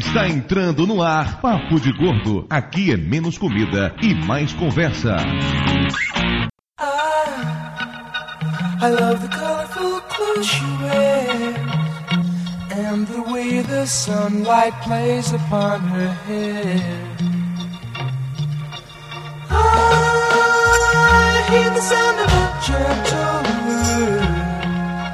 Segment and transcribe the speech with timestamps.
[0.00, 2.46] Está entrando no ar Papo de Gordo.
[2.48, 5.14] Aqui é menos comida e mais conversa.
[8.80, 11.54] I love the colorful clothes she wears
[12.72, 16.80] and the way the sunlight plays upon her hair.
[19.50, 24.40] I hear the sound of a gentle word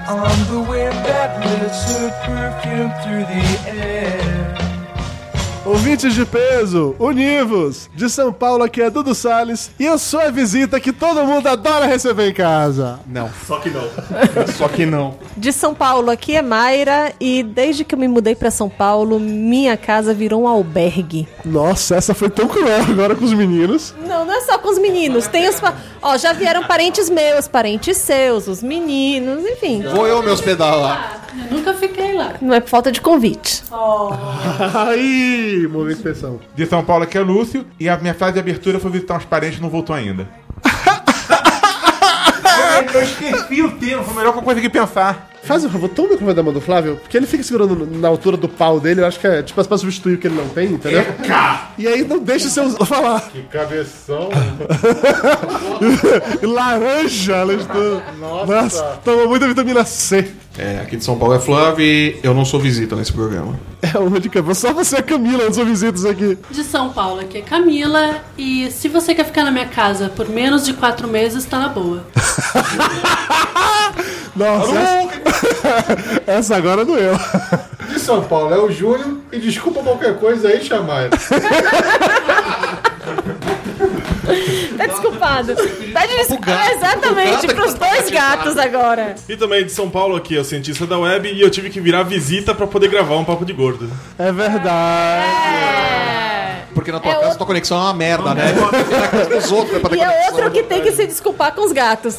[0.09, 3.43] on the wind that lifts her perfume through the
[3.83, 4.36] air.
[5.67, 7.91] Ouvintes de peso, univos!
[7.93, 11.49] De São Paulo aqui é Dudu Salles e eu sou a visita que todo mundo
[11.49, 13.01] adora receber em casa.
[13.05, 13.29] Não.
[13.49, 13.83] Só que não.
[14.57, 15.17] Só que não.
[15.37, 19.19] De São Paulo, aqui é Mayra e desde que eu me mudei pra São Paulo,
[19.19, 21.27] minha casa virou um albergue.
[21.45, 23.93] Nossa, essa foi tão cruel agora com os meninos.
[24.07, 25.61] Não, não é só com os meninos, tem os...
[26.01, 29.83] Ó, já vieram parentes meus, parentes seus, os meninos, enfim.
[29.83, 31.23] Vou eu me hospedar lá.
[31.51, 32.35] Eu nunca fiquei lá.
[32.41, 33.63] Não é por falta de convite.
[34.75, 36.41] Aí, momento de tensão.
[36.55, 39.25] De São Paulo aqui é Lúcio e a minha frase de abertura foi visitar uns
[39.25, 40.29] parentes e não voltou ainda.
[42.95, 45.31] eu esqueci o tempo, foi melhor que eu consegui pensar.
[45.47, 48.09] Faz um favor, toma o microfone da mão do Flávio, porque ele fica segurando na
[48.09, 50.49] altura do pau dele, eu acho que é tipo pra substituir o que ele não
[50.49, 51.05] tem, entendeu?
[51.79, 53.21] E aí não deixa o seu falar.
[53.31, 54.29] Que cabeção.
[56.43, 58.03] Laranja, além de tudo.
[58.19, 60.33] Nossa, toma muita vitamina C.
[60.59, 63.59] É, aqui de São Paulo é Flávio e eu não sou visita nesse programa.
[63.83, 64.69] É uma de cabeça.
[64.69, 66.39] Só você a Camila não são visitas aqui.
[66.51, 68.23] De São Paulo, aqui é Camila.
[68.39, 71.69] E se você quer ficar na minha casa por menos de quatro meses, tá na
[71.69, 72.07] boa.
[74.35, 75.09] Nossa,
[76.27, 77.19] essa, agora doeu.
[77.89, 81.09] De São Paulo é o Júlio e desculpa qualquer coisa aí, chamar.
[84.77, 85.55] Tá desculpado.
[85.93, 86.71] Tá desculpado.
[86.75, 89.15] Exatamente, pros dois gatos agora.
[89.29, 92.03] E também de São Paulo aqui, eu cientista da web, e eu tive que virar
[92.03, 93.91] visita pra poder gravar um papo de gordo.
[94.19, 96.26] É verdade.
[96.77, 98.55] Porque na tua É casa outro- tua conexão é uma merda, né?
[99.51, 102.17] Outros é pra ter E é outro que tem que se desculpar com os gatos.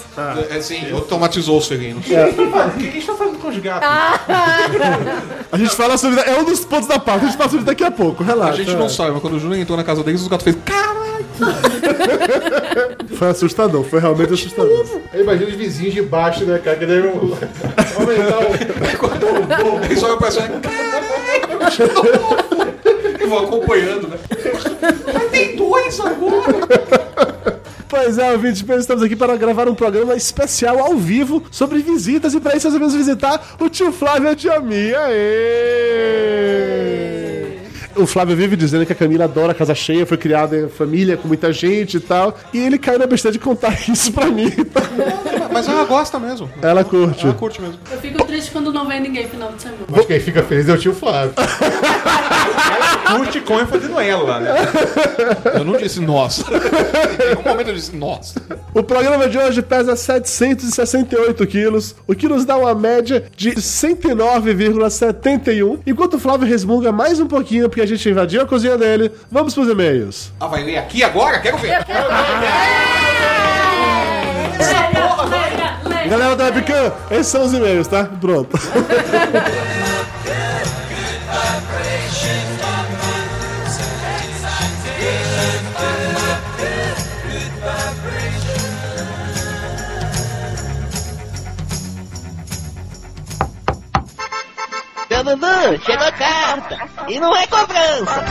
[0.49, 2.03] É sim, automatizou os felinos.
[2.03, 2.25] O que a
[2.91, 3.87] gente tá fazendo com os gatos?
[5.51, 6.19] A gente fala sobre.
[6.21, 8.53] É um dos pontos da pauta, a gente fala sobre daqui a pouco, relaxa.
[8.53, 10.57] A gente não sabe, mas quando o Júnior entrou na casa deles, os gatos fez
[10.65, 11.25] caralho.
[13.15, 14.85] Foi assustador, foi realmente assustador.
[15.13, 16.75] Eu imagino os vizinhos de baixo, né, cara?
[16.77, 19.85] Que devem aumentar o.
[19.85, 21.07] Eles olham pra cima, caralho.
[23.27, 24.17] Vão acompanhando, né?
[25.13, 26.67] Mas tem dois agora.
[27.89, 32.39] Pois é, ouvintes, estamos aqui para gravar um programa especial ao vivo sobre visitas e
[32.39, 34.99] para isso nós vamos visitar o tio Flávio e a tia Mia.
[35.05, 37.16] Aê!
[37.97, 41.17] O Flávio vive dizendo que a Camila adora a casa cheia, foi criada em família
[41.17, 42.37] com muita gente e tal.
[42.53, 44.51] E ele caiu na besteira de contar isso pra mim.
[45.51, 46.49] Mas ela gosta mesmo.
[46.61, 47.25] Ela curte.
[47.25, 47.77] Ela curte mesmo.
[47.91, 49.81] Eu fico triste quando não vem ninguém final de semana.
[49.89, 51.33] Mas quem fica feliz é o tio Flávio.
[53.07, 54.51] Curte com ênfase no ela, né?
[55.55, 56.43] Eu não disse nossa.
[56.51, 58.39] Em nenhum momento eu disse nossa.
[58.73, 65.79] O programa de hoje pesa 768 quilos, o que nos dá uma média de 109,71.
[65.87, 69.53] Enquanto o Flávio resmunga mais um pouquinho, porque a gente invadiu a cozinha dele, vamos
[69.53, 70.31] pros e-mails.
[70.39, 71.39] Ah, vai ler aqui agora?
[71.39, 71.79] Quero ver.
[76.09, 78.05] Galera da webcam, esses são os e-mails, tá?
[78.05, 78.57] Pronto.
[95.27, 96.77] Dudu, chegou carta.
[97.09, 98.23] E não é cobrança.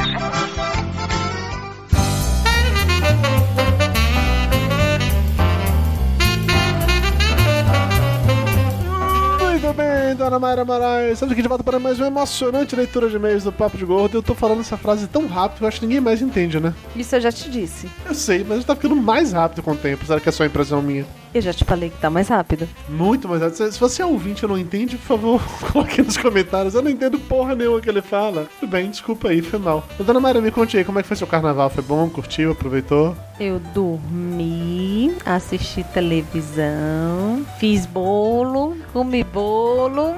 [9.56, 11.12] Muito bem, dona Mayra Moraes.
[11.14, 14.18] Estamos aqui de volta para mais uma emocionante leitura de e-mails do Papo de Gordo.
[14.18, 16.74] Eu tô falando essa frase tão rápido que eu acho que ninguém mais entende, né?
[16.94, 17.88] Isso eu já te disse.
[18.04, 20.04] Eu sei, mas tá ficando mais rápido com o tempo.
[20.04, 21.06] Será que é só impressão minha?
[21.32, 22.68] Eu já te falei que tá mais rápido.
[22.86, 23.72] Muito mais rápido.
[23.72, 26.74] Se você é ouvinte e não entende, por favor, coloque nos comentários.
[26.74, 28.46] Eu não entendo porra nenhuma que ele fala.
[28.60, 29.82] Tudo bem, desculpa aí, foi mal.
[29.98, 31.70] Dona Mayra, me conte aí, como é que foi seu carnaval?
[31.70, 32.10] Foi bom?
[32.10, 32.52] Curtiu?
[32.52, 33.16] Aproveitou?
[33.38, 40.14] Eu dormi, assisti televisão, fiz bolo, comi bolo.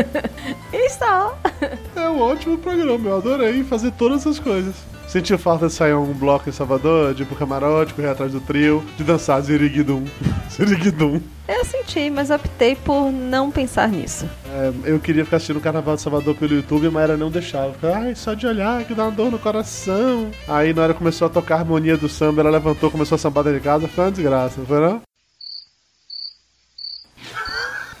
[0.72, 1.36] e só.
[1.94, 4.74] É um ótimo programa, eu adorei fazer todas essas coisas.
[5.12, 8.40] Sentiu falta de sair um bloco em Salvador, de ir pro camarote, correr atrás do
[8.40, 10.06] trio, de dançar Ziriguidum.
[10.50, 11.20] Ziriguidum.
[11.46, 14.26] Eu senti, mas optei por não pensar nisso.
[14.46, 17.74] É, eu queria ficar assistindo o Carnaval de Salvador pelo YouTube, mas ela não deixava.
[17.74, 20.30] Ficava, Ai, só de olhar que dá uma dor no coração.
[20.48, 23.44] Aí na hora começou a tocar a harmonia do samba, ela levantou, começou a sambar
[23.44, 25.02] dentro de casa, foi uma desgraça, não foi não?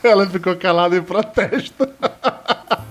[0.02, 1.86] Ela ficou calada em protesto.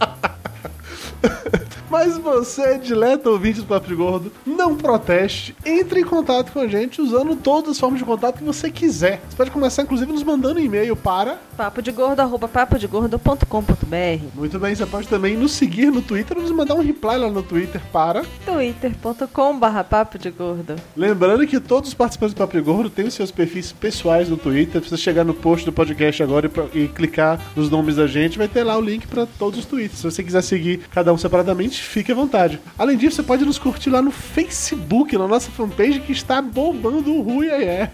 [2.03, 5.55] Mas você, dileto ouvinte do Papo de Gordo, não proteste.
[5.63, 9.21] Entre em contato com a gente usando todas as formas de contato que você quiser.
[9.29, 11.39] Você pode começar, inclusive, nos mandando um e-mail para.
[11.55, 16.41] Papo de gordo, arroba papodegordo.com.br Muito bem, você pode também nos seguir no Twitter ou
[16.41, 18.23] nos mandar um reply lá no Twitter para.
[18.47, 20.77] twitter.com barra papo de gordo.
[20.97, 24.37] Lembrando que todos os participantes do Papo de Gordo têm os seus perfis pessoais no
[24.37, 24.81] Twitter.
[24.81, 28.47] Precisa chegar no post do podcast agora e, e clicar nos nomes da gente, vai
[28.47, 29.99] ter lá o link para todos os tweets.
[29.99, 32.59] Se você quiser seguir cada um separadamente, fique à vontade.
[32.77, 37.13] Além disso, você pode nos curtir lá no Facebook, na nossa fanpage que está bombando
[37.13, 37.91] o Rui aí é.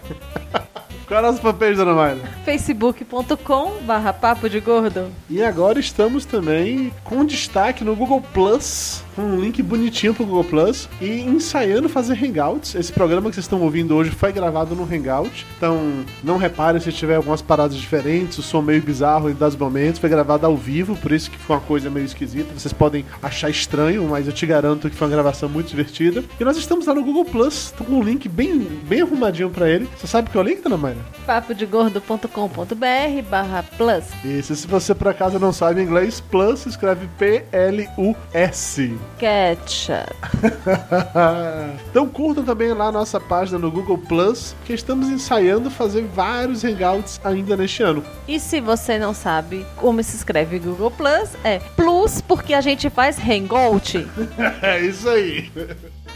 [1.06, 2.20] Qual é a nossa fanpage, dona Mayra?
[2.44, 5.10] facebook.com barra papo de gordo.
[5.28, 10.44] E agora estamos também com destaque no Google Plus, com um link bonitinho pro Google
[10.44, 12.76] Plus, e ensaiando fazer Hangouts.
[12.76, 16.92] Esse programa que vocês estão ouvindo hoje foi gravado no Hangout, então não reparem se
[16.92, 20.94] tiver algumas paradas diferentes, o som meio bizarro em dados momentos, foi gravado ao vivo,
[20.94, 22.54] por isso que foi uma coisa meio esquisita.
[22.56, 26.22] Vocês podem achar estranho, mas eu te garanto que foi uma gravação muito divertida.
[26.38, 29.88] E nós estamos lá no Google Plus, com um link bem, bem arrumadinho pra ele.
[29.98, 31.00] Você sabe qual é o link, dona Mayra?
[31.26, 34.04] papodegordo.com.br barra plus.
[34.24, 38.96] Isso, se você por acaso não sabe inglês, Plus escreve P-L-U-S.
[39.18, 40.14] Ketchup.
[41.90, 46.64] então curtam também lá a nossa página no Google Plus, que estamos ensaiando fazer vários
[46.64, 48.04] hangouts ainda neste ano.
[48.26, 52.90] E se você não sabe como se escreve Google Plus, é plus porque a gente
[52.90, 54.06] faz hangout.
[54.62, 55.50] É isso aí.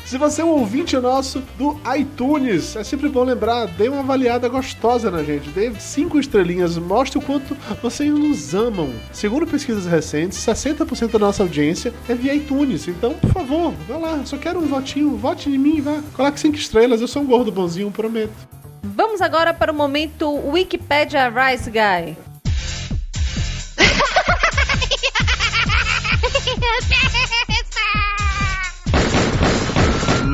[0.05, 4.49] Se você é um ouvinte nosso do iTunes, é sempre bom lembrar, dê uma avaliada
[4.49, 8.93] gostosa na gente, dê cinco estrelinhas, mostre o quanto vocês nos amam.
[9.13, 14.27] Segundo pesquisas recentes, 60% da nossa audiência é via iTunes, então, por favor, vá lá,
[14.27, 17.51] só quero um votinho, vote em mim, vá, coloque cinco estrelas, eu sou um gordo
[17.51, 18.35] bonzinho, prometo.
[18.83, 22.17] Vamos agora para o momento Wikipedia Rice Guy.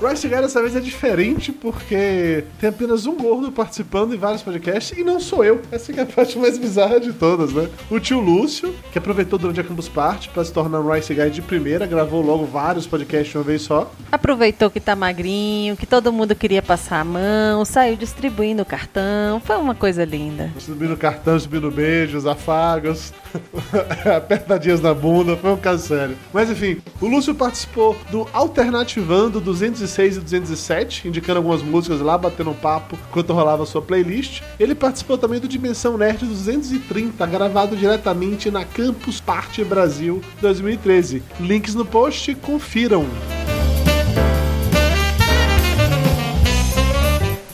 [0.00, 4.96] Rice Guy dessa vez é diferente porque tem apenas um gordo participando em vários podcasts
[4.96, 5.60] e não sou eu.
[5.72, 7.68] Essa é a parte mais bizarra de todas, né?
[7.90, 11.30] O tio Lúcio, que aproveitou durante a Campus Party para se tornar um Rice Guy
[11.30, 13.90] de primeira, gravou logo vários podcasts de uma vez só.
[14.12, 19.40] Aproveitou que tá magrinho, que todo mundo queria passar a mão, saiu distribuindo o cartão.
[19.40, 20.50] Foi uma coisa linda.
[20.58, 23.14] Subindo cartão, subindo beijos, afagos,
[24.14, 26.16] apertadinhas na bunda, foi um caso sério.
[26.32, 29.40] Mas enfim, o Lúcio participou do Alternativando
[29.86, 34.42] 206 e 207, indicando algumas músicas lá, batendo um papo enquanto rolava a sua playlist.
[34.58, 41.22] Ele participou também do Dimensão Nerd 230, gravado diretamente na Campus Party Brasil 2013.
[41.40, 43.06] Links no post, confiram.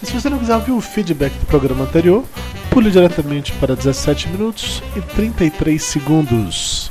[0.02, 2.25] E se você não quiser ouvir o feedback do programa anterior,
[2.70, 6.90] pule diretamente para 17 minutos e 33 segundos.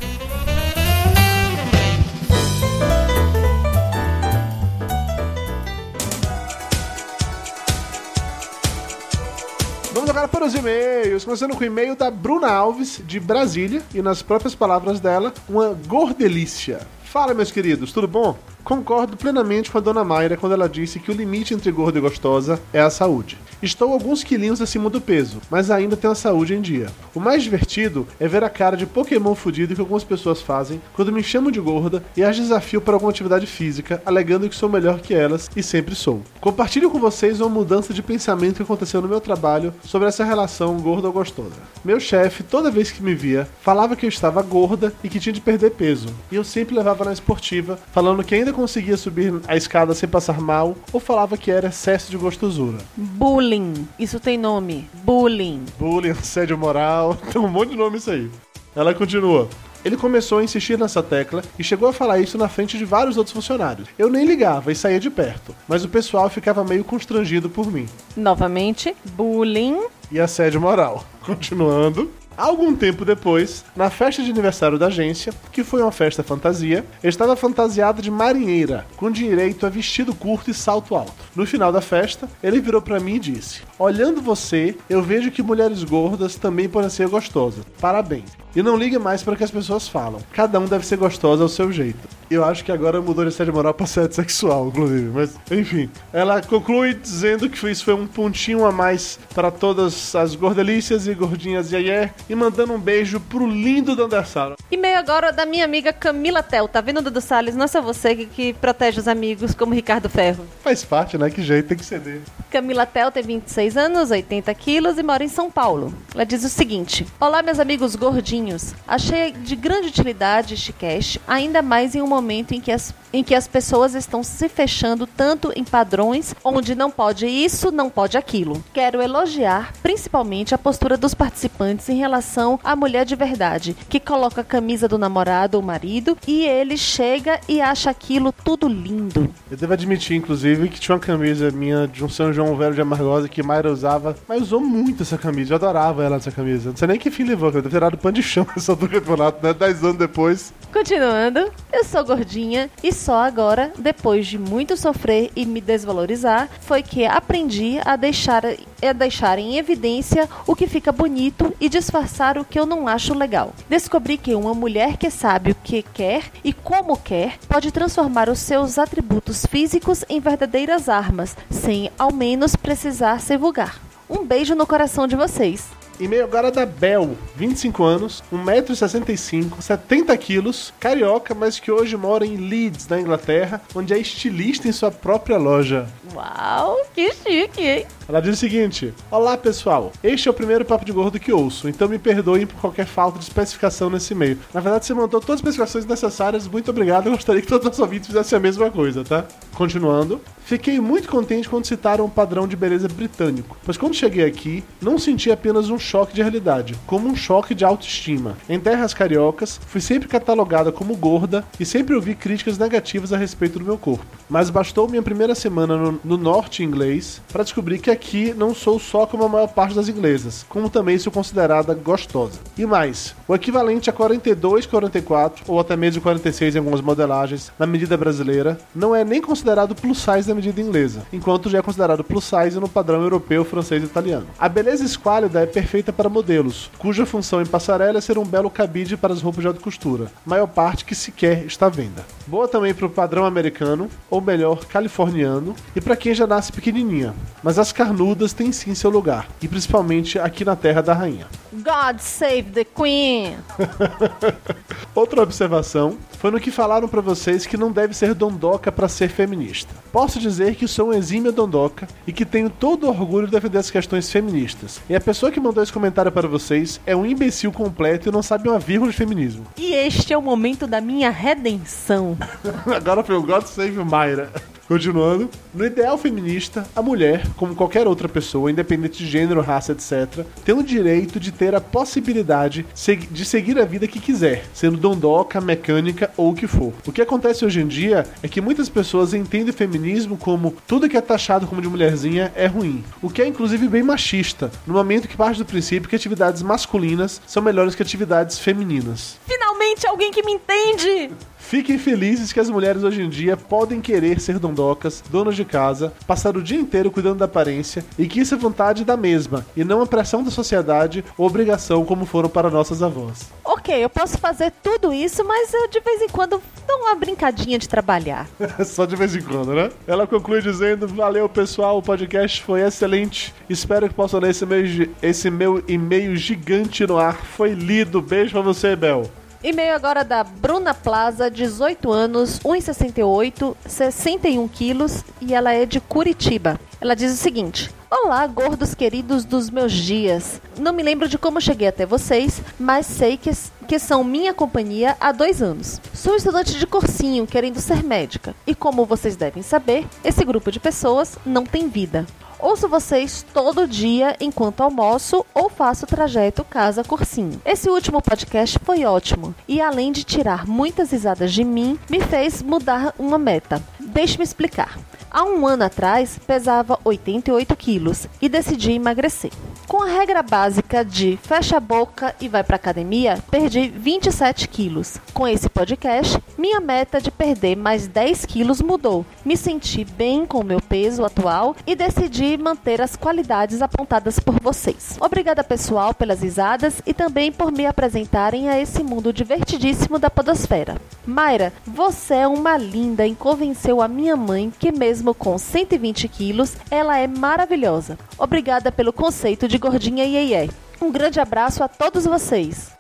[10.32, 11.26] Para os e-mails.
[11.26, 15.78] Começando com o e-mail da Bruna Alves, de Brasília, e nas próprias palavras dela, uma
[15.86, 16.88] gordelícia.
[17.04, 18.38] Fala, meus queridos, tudo bom?
[18.64, 22.02] Concordo plenamente com a dona Mayra quando ela disse que o limite entre gordo e
[22.02, 23.38] gostosa é a saúde.
[23.62, 26.88] Estou alguns quilinhos acima do peso, mas ainda tenho a saúde em dia.
[27.14, 31.12] O mais divertido é ver a cara de Pokémon fudido que algumas pessoas fazem quando
[31.12, 35.00] me chamam de gorda e as desafio para alguma atividade física, alegando que sou melhor
[35.00, 36.22] que elas e sempre sou.
[36.40, 40.78] Compartilho com vocês uma mudança de pensamento que aconteceu no meu trabalho sobre essa relação
[40.80, 41.52] gorda ou gostosa.
[41.86, 45.34] Meu chefe, toda vez que me via, falava que eu estava gorda e que tinha
[45.34, 49.56] de perder peso, e eu sempre levava na esportiva, falando que ainda conseguia subir a
[49.56, 52.78] escada sem passar mal, ou falava que era excesso de gostosura.
[52.96, 53.88] Bullying.
[53.98, 54.90] Isso tem nome.
[55.04, 55.66] Bullying.
[55.80, 58.30] Bullying, assédio moral, tem um monte de nome isso aí.
[58.76, 59.48] Ela continua.
[59.84, 63.18] Ele começou a insistir nessa tecla e chegou a falar isso na frente de vários
[63.18, 63.90] outros funcionários.
[63.98, 67.88] Eu nem ligava e saía de perto, mas o pessoal ficava meio constrangido por mim.
[68.16, 69.78] Novamente, bullying.
[70.12, 71.04] E assédio moral.
[71.26, 72.12] Continuando.
[72.38, 77.36] Algum tempo depois, na festa de aniversário da agência, que foi uma festa fantasia, estava
[77.36, 81.14] fantasiado de marinheira, com direito a vestido curto e salto alto.
[81.36, 85.44] No final da festa, ele virou para mim e disse: Olhando você, eu vejo que
[85.44, 87.66] mulheres gordas também podem ser gostosas.
[87.80, 88.42] Parabéns.
[88.54, 90.22] E não ligue mais para o que as pessoas falam.
[90.34, 92.00] Cada um deve ser gostosa ao seu jeito.
[92.30, 95.10] Eu acho que agora mudou de assédio moral para assédio sexual, inclusive.
[95.14, 95.90] Mas, enfim.
[96.12, 101.14] Ela conclui dizendo que isso foi um pontinho a mais para todas as gordelícias e
[101.14, 102.14] gordinhas Yayé.
[102.32, 104.56] E mandando um beijo pro lindo Dandassaro.
[104.72, 106.66] E-mail agora da minha amiga Camila Tel.
[106.66, 107.58] Tá vendo, Dudu Salles?
[107.58, 110.46] Não é só você que, que protege os amigos como Ricardo Ferro.
[110.64, 111.30] Faz parte, né?
[111.30, 112.22] Que jeito, tem que ceder.
[112.50, 115.94] Camila Tel tem 26 anos, 80 quilos e mora em São Paulo.
[116.16, 118.74] Ela diz o seguinte: Olá, meus amigos gordinhos.
[118.88, 123.24] Achei de grande utilidade este cast, ainda mais em um momento em que as em
[123.24, 128.18] que as pessoas estão se fechando tanto em padrões onde não pode isso, não pode
[128.18, 128.64] aquilo.
[128.74, 134.42] Quero elogiar principalmente a postura dos participantes em relação à mulher de verdade, que coloca
[134.42, 139.34] a camisa do namorado ou marido e ele chega e acha aquilo tudo lindo.
[139.50, 142.82] Eu devo admitir, inclusive, que tinha uma camisa minha de um São João Velho de
[142.82, 145.54] Amargosa que Mayra usava, mas usou muito essa camisa.
[145.54, 146.70] Eu adorava ela nessa camisa.
[146.70, 148.88] Não sei nem que fim levou, eu deve ter dado pano de chão nessa do
[148.88, 149.54] campeonato, né?
[149.54, 150.54] Dez anos depois.
[150.72, 156.84] Continuando, eu sou gordinha e só agora, depois de muito sofrer e me desvalorizar, foi
[156.84, 162.46] que aprendi a deixar, a deixar em evidência o que fica bonito e disfarçar o
[162.46, 163.54] que eu não acho legal.
[163.68, 168.38] Descobri que uma mulher que sabe o que quer e como quer pode transformar os
[168.38, 173.82] seus atributos físicos em verdadeiras armas, sem ao menos precisar ser vulgar.
[174.08, 175.81] Um beijo no coração de vocês.
[176.02, 182.38] E-mail agora da Bel, 25 anos, 1,65m, 70 quilos, carioca, mas que hoje mora em
[182.38, 185.88] Leeds, na Inglaterra, onde é estilista em sua própria loja.
[186.16, 187.86] Uau, que chique, hein?
[188.12, 191.70] Ela diz o seguinte: Olá pessoal, este é o primeiro papo de gordo que ouço,
[191.70, 194.38] então me perdoem por qualquer falta de especificação nesse e-mail.
[194.54, 197.06] Na verdade, você mandou todas as especificações necessárias, muito obrigado.
[197.08, 199.24] Eu gostaria que todos os ouvintes fizessem a mesma coisa, tá?
[199.54, 200.20] Continuando.
[200.44, 204.98] Fiquei muito contente quando citaram o padrão de beleza britânico, pois quando cheguei aqui, não
[204.98, 208.36] senti apenas um choque de realidade, como um choque de autoestima.
[208.50, 213.60] Em terras cariocas, fui sempre catalogada como gorda e sempre ouvi críticas negativas a respeito
[213.60, 214.06] do meu corpo.
[214.30, 218.01] Mas bastou minha primeira semana no, no norte inglês para descobrir que aqui
[218.36, 222.40] não sou só como a maior parte das inglesas, como também sou considerada gostosa.
[222.58, 227.66] E mais, o equivalente a 42, 44 ou até mesmo 46 em algumas modelagens na
[227.66, 232.04] medida brasileira não é nem considerado plus size na medida inglesa, enquanto já é considerado
[232.04, 234.28] plus size no padrão europeu, francês e italiano.
[234.40, 238.50] A beleza esquálida é perfeita para modelos, cuja função em passarela é ser um belo
[238.50, 242.06] cabide para as roupas de alta costura, maior parte que sequer está à venda.
[242.28, 247.14] Boa também para o padrão americano, ou melhor, californiano, e para quem já nasce pequenininha.
[247.44, 251.26] Mas as carnudas têm sim seu lugar, e principalmente aqui na terra da rainha.
[251.52, 253.36] God save the Queen!
[254.94, 259.10] Outra observação foi no que falaram para vocês que não deve ser dondoca para ser
[259.10, 259.74] feminista.
[259.92, 263.58] Posso dizer que sou um exímio dondoca e que tenho todo o orgulho de defender
[263.58, 264.80] as questões feministas.
[264.88, 268.22] E a pessoa que mandou esse comentário para vocês é um imbecil completo e não
[268.22, 269.48] sabe uma vírgula de feminismo.
[269.58, 272.16] E este é o momento da minha redenção.
[272.76, 274.32] Agora foi o God Save Mayra.
[274.68, 280.26] Continuando, no ideal feminista, a mulher, como qualquer outra pessoa, independente de gênero, raça, etc.,
[280.46, 282.66] tem o direito de ter a possibilidade
[283.12, 286.74] de seguir a vida que quiser, sendo dondoca, mecânica ou o que for.
[286.86, 290.88] O que acontece hoje em dia é que muitas pessoas entendem o feminismo como tudo
[290.88, 294.74] que é taxado como de mulherzinha é ruim, o que é inclusive bem machista, no
[294.74, 299.18] momento que parte do princípio que atividades masculinas são melhores que atividades femininas.
[299.28, 301.12] Finalmente alguém que me entende!
[301.52, 305.92] Fiquem felizes que as mulheres hoje em dia podem querer ser dondocas, donas de casa,
[306.08, 309.62] passar o dia inteiro cuidando da aparência e que isso é vontade da mesma e
[309.62, 313.28] não a pressão da sociedade ou obrigação como foram para nossas avós.
[313.44, 317.60] Ok, eu posso fazer tudo isso, mas eu de vez em quando dou uma brincadinha
[317.60, 318.30] de trabalhar.
[318.64, 319.70] Só de vez em quando, né?
[319.86, 323.34] Ela conclui dizendo: Valeu pessoal, o podcast foi excelente.
[323.50, 324.64] Espero que possam ler esse meu,
[325.04, 327.18] esse meu e-mail gigante no ar.
[327.18, 328.02] Foi lido.
[328.02, 329.12] Beijo pra você, Bel.
[329.44, 336.60] E-mail agora da Bruna Plaza, 18 anos, 1,68, 61 quilos e ela é de Curitiba.
[336.80, 340.40] Ela diz o seguinte: Olá, gordos queridos dos meus dias.
[340.60, 343.32] Não me lembro de como cheguei até vocês, mas sei que,
[343.68, 345.82] que são minha companhia há dois anos.
[345.92, 348.36] Sou estudante de cursinho, querendo ser médica.
[348.46, 352.06] E como vocês devem saber, esse grupo de pessoas não tem vida.
[352.42, 357.40] Ouço vocês todo dia enquanto almoço ou faço o trajeto casa-cursinho.
[357.46, 362.42] Esse último podcast foi ótimo e, além de tirar muitas risadas de mim, me fez
[362.42, 363.62] mudar uma meta.
[363.80, 364.80] Deixe-me explicar.
[365.14, 369.30] Há um ano atrás, pesava 88 quilos e decidi emagrecer.
[369.68, 374.98] Com a regra básica de fecha a boca e vai para academia, perdi 27 quilos.
[375.14, 379.06] Com esse podcast, minha meta de perder mais 10 quilos mudou.
[379.24, 384.98] Me senti bem com meu peso atual e decidi manter as qualidades apontadas por vocês.
[385.00, 390.76] Obrigada, pessoal, pelas risadas e também por me apresentarem a esse mundo divertidíssimo da podosfera.
[391.06, 396.56] Mayra, você é uma linda e convenceu a minha mãe que mesmo com 120 quilos,
[396.70, 397.98] ela é maravilhosa.
[398.18, 402.72] Obrigada pelo conceito de gordinha iê Um grande abraço a todos vocês.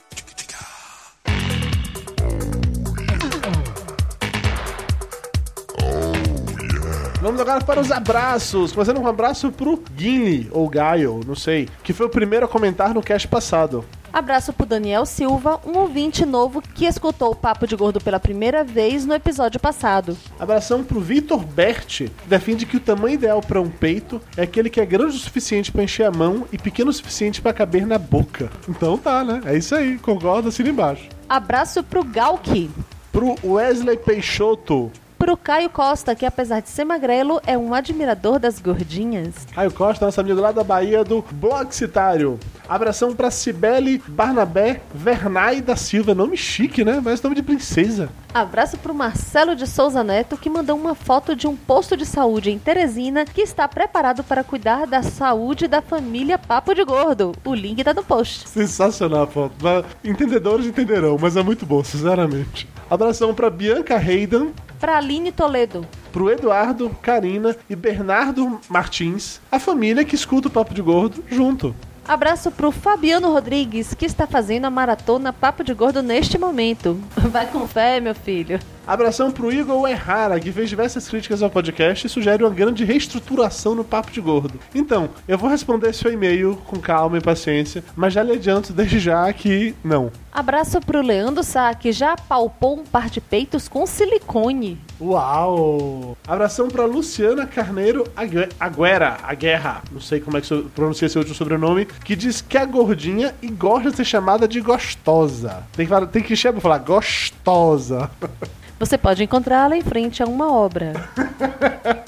[7.21, 8.71] Vamos agora para os abraços.
[8.71, 12.49] Começando com um abraço pro Guine, ou Gaio, não sei, que foi o primeiro a
[12.49, 13.85] comentar no cast passado.
[14.13, 18.61] Abraço pro Daniel Silva, um ouvinte novo que escutou o Papo de Gordo pela primeira
[18.61, 20.17] vez no episódio passado.
[20.37, 24.69] Abração pro Vitor Berti, que defende que o tamanho ideal para um peito é aquele
[24.69, 27.87] que é grande o suficiente para encher a mão e pequeno o suficiente para caber
[27.87, 28.51] na boca.
[28.67, 29.41] Então tá, né?
[29.45, 31.07] É isso aí, concordo, assina embaixo.
[31.29, 32.69] Abraço pro Galki.
[33.13, 34.91] Pro Wesley Peixoto,
[35.21, 39.45] Pro Caio Costa, que apesar de ser magrelo, é um admirador das gordinhas.
[39.53, 42.39] Caio Costa, nosso amigo lá da Bahia do Blog Citário.
[42.75, 46.15] Abração pra Cibele Barnabé Vernay da Silva.
[46.15, 47.01] Nome chique, né?
[47.03, 48.07] Mas nome de princesa.
[48.33, 52.49] Abraço pro Marcelo de Souza Neto, que mandou uma foto de um posto de saúde
[52.49, 57.33] em Teresina que está preparado para cuidar da saúde da família Papo de Gordo.
[57.43, 58.47] O link tá no post.
[58.47, 59.53] Sensacional a foto.
[60.01, 62.69] Entendedores entenderão, mas é muito bom, sinceramente.
[62.89, 65.85] Abração pra Bianca Hayden, Pra Aline Toledo.
[66.13, 71.75] pro Eduardo, Karina e Bernardo Martins, a família que escuta o Papo de Gordo junto.
[72.07, 76.99] Abraço pro Fabiano Rodrigues, que está fazendo a maratona Papo de Gordo neste momento.
[77.29, 78.59] Vai com fé, meu filho.
[78.85, 83.75] Abração pro Igor Errara, que fez diversas críticas ao podcast e sugere uma grande reestruturação
[83.75, 84.59] no Papo de Gordo.
[84.73, 88.99] Então, eu vou responder seu e-mail com calma e paciência, mas já lhe adianto desde
[88.99, 90.11] já que não.
[90.31, 94.79] Abraço pro Leandro Sá, que já palpou um par de peitos com silicone.
[94.99, 96.17] Uau!
[96.27, 101.17] Abração pra Luciana Carneiro Ague- Aguera, a guerra, não sei como é que pronuncia esse
[101.17, 105.63] último sobrenome, que diz que é gordinha e gosta de ser chamada de gostosa.
[105.73, 108.09] Tem que, falar- tem que encher pra falar gostosa.
[108.81, 110.93] Você pode encontrá-la em frente a uma obra.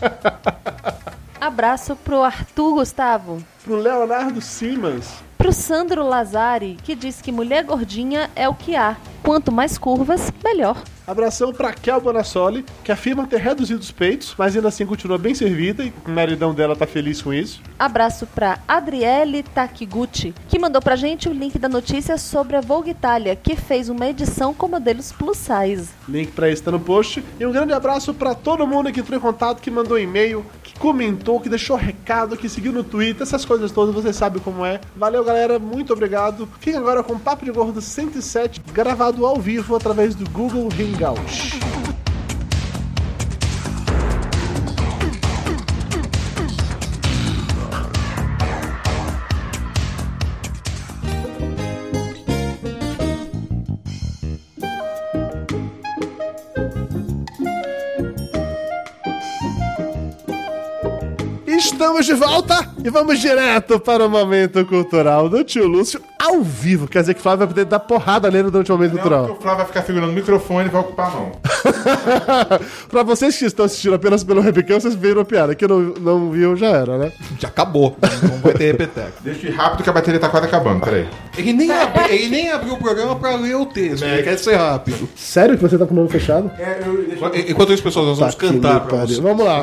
[1.40, 3.44] Abraço pro Arthur Gustavo.
[3.64, 5.24] Pro Leonardo Simas.
[5.38, 8.98] Pro Sandro Lazari, que diz que mulher gordinha é o que há.
[9.22, 10.82] Quanto mais curvas, melhor.
[11.06, 15.36] Abração pra Kel Bonassoli, que afirma ter reduzido os peitos, mas ainda assim continua bem
[15.36, 17.62] servida e o maridão dela tá feliz com isso.
[17.78, 22.92] Abraço pra Adriele Takiguchi, que mandou pra gente o link da notícia sobre a Vogue
[22.92, 25.90] Itália, que fez uma edição com modelos plus size.
[26.08, 27.22] Link pra isso tá no post.
[27.38, 30.80] E um grande abraço pra todo mundo que entrou em contato, que mandou e-mail, que
[30.80, 34.80] comentou, que deixou recado, que seguiu no Twitter, essas coisas todas, você sabe como é.
[34.96, 36.48] Valeu, galera, muito obrigado.
[36.60, 41.93] Fica agora com o Papo de Gordo 107, gravado ao vivo através do Google Hangout.
[62.04, 66.86] Estamos de volta e vamos direto para o momento cultural do tio Lúcio ao vivo.
[66.88, 69.24] Quer dizer que o Flávio vai poder dar porrada nele durante o momento Não, cultural.
[69.26, 71.32] o Flávio vai ficar segurando o microfone e vai ocupar a mão.
[72.92, 75.56] pra vocês que estão assistindo apenas pelo webcam, vocês viram a piada.
[75.56, 77.12] Quem não, não viu, já era, né?
[77.40, 77.96] Já acabou.
[78.22, 79.12] Não vai ter repeteco.
[79.22, 81.08] Deixa eu ir rápido que a bateria tá quase acabando, peraí.
[81.38, 84.04] Ele nem, abri- ele nem abriu o programa pra ler o texto.
[84.04, 85.08] Ele quer ser rápido.
[85.16, 86.52] Sério que você tá com o nome fechado?
[86.60, 87.50] É, eu, deixa eu...
[87.52, 89.16] Enquanto isso, pessoal, nós vamos Tá cantar pra pariu.
[89.16, 89.22] você.
[89.22, 89.62] Vamos lá.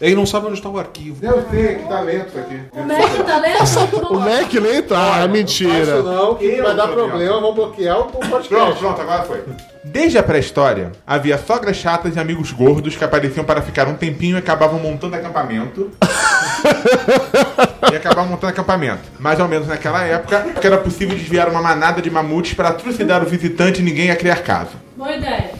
[0.00, 1.24] Ele não sabe onde está o arquivo.
[1.24, 2.60] Eu sei, que talento isso aqui.
[2.72, 4.08] O Mac tá lendo?
[4.12, 4.94] O Mac lento?
[4.94, 6.02] Ah, mentira.
[6.02, 8.48] Não, que Eu vai dar problema, vão bloquear o podcast.
[8.48, 9.42] Pronto, pronto, agora foi.
[9.84, 14.36] Desde a pré-história, havia sogras chatas e amigos gordos que apareciam para ficar um tempinho
[14.36, 15.90] e acabavam montando acampamento.
[17.92, 19.02] e acabavam montando acampamento.
[19.18, 23.22] Mais ou menos naquela época, que era possível desviar uma manada de mamutes para trucidar
[23.22, 24.76] o visitante e ninguém ia criar caso.
[24.96, 25.50] Boa ideia.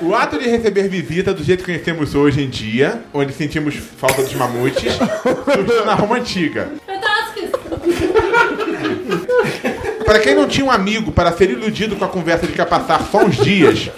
[0.00, 4.22] O ato de receber visita do jeito que conhecemos hoje em dia, onde sentimos falta
[4.22, 4.94] dos mamutes,
[5.54, 6.70] surgiu na Roma Antiga.
[10.04, 12.66] Para quem não tinha um amigo para ser iludido com a conversa de que ia
[12.66, 13.90] passar só uns dias,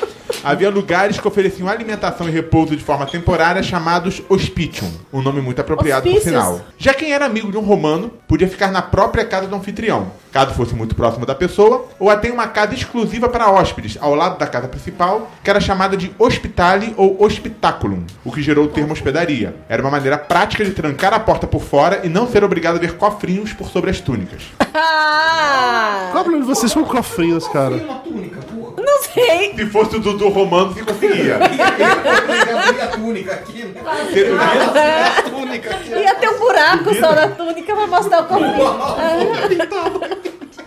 [0.44, 5.60] havia lugares que ofereciam alimentação e repouso de forma temporária chamados hospitium, um nome muito
[5.60, 6.60] apropriado por sinal.
[6.78, 10.54] Já quem era amigo de um romano podia ficar na própria casa do anfitrião, caso
[10.54, 14.38] fosse muito próximo da pessoa, ou até em uma casa exclusiva para hóspedes, ao lado
[14.38, 18.92] da casa principal, que era chamada de hospitale ou hospitaculum, o que gerou o termo
[18.92, 19.54] hospedaria.
[19.68, 22.80] Era uma maneira prática de trancar a porta por fora e não ser obrigado a
[22.80, 24.42] ver cofrinhos por sobre as túnicas.
[24.72, 27.76] Qual é o problema de vocês com cofrinhos, cara?
[27.76, 28.63] Uma túnica, pô.
[28.84, 29.54] Não sei.
[29.54, 31.36] Se fosse o Dudu Romano, você conseguia.
[31.36, 33.74] Abrir a túnica aqui.
[33.84, 35.90] A túnica aqui.
[35.90, 38.54] Ia ter um buraco só na túnica pra mostrar o corpinho.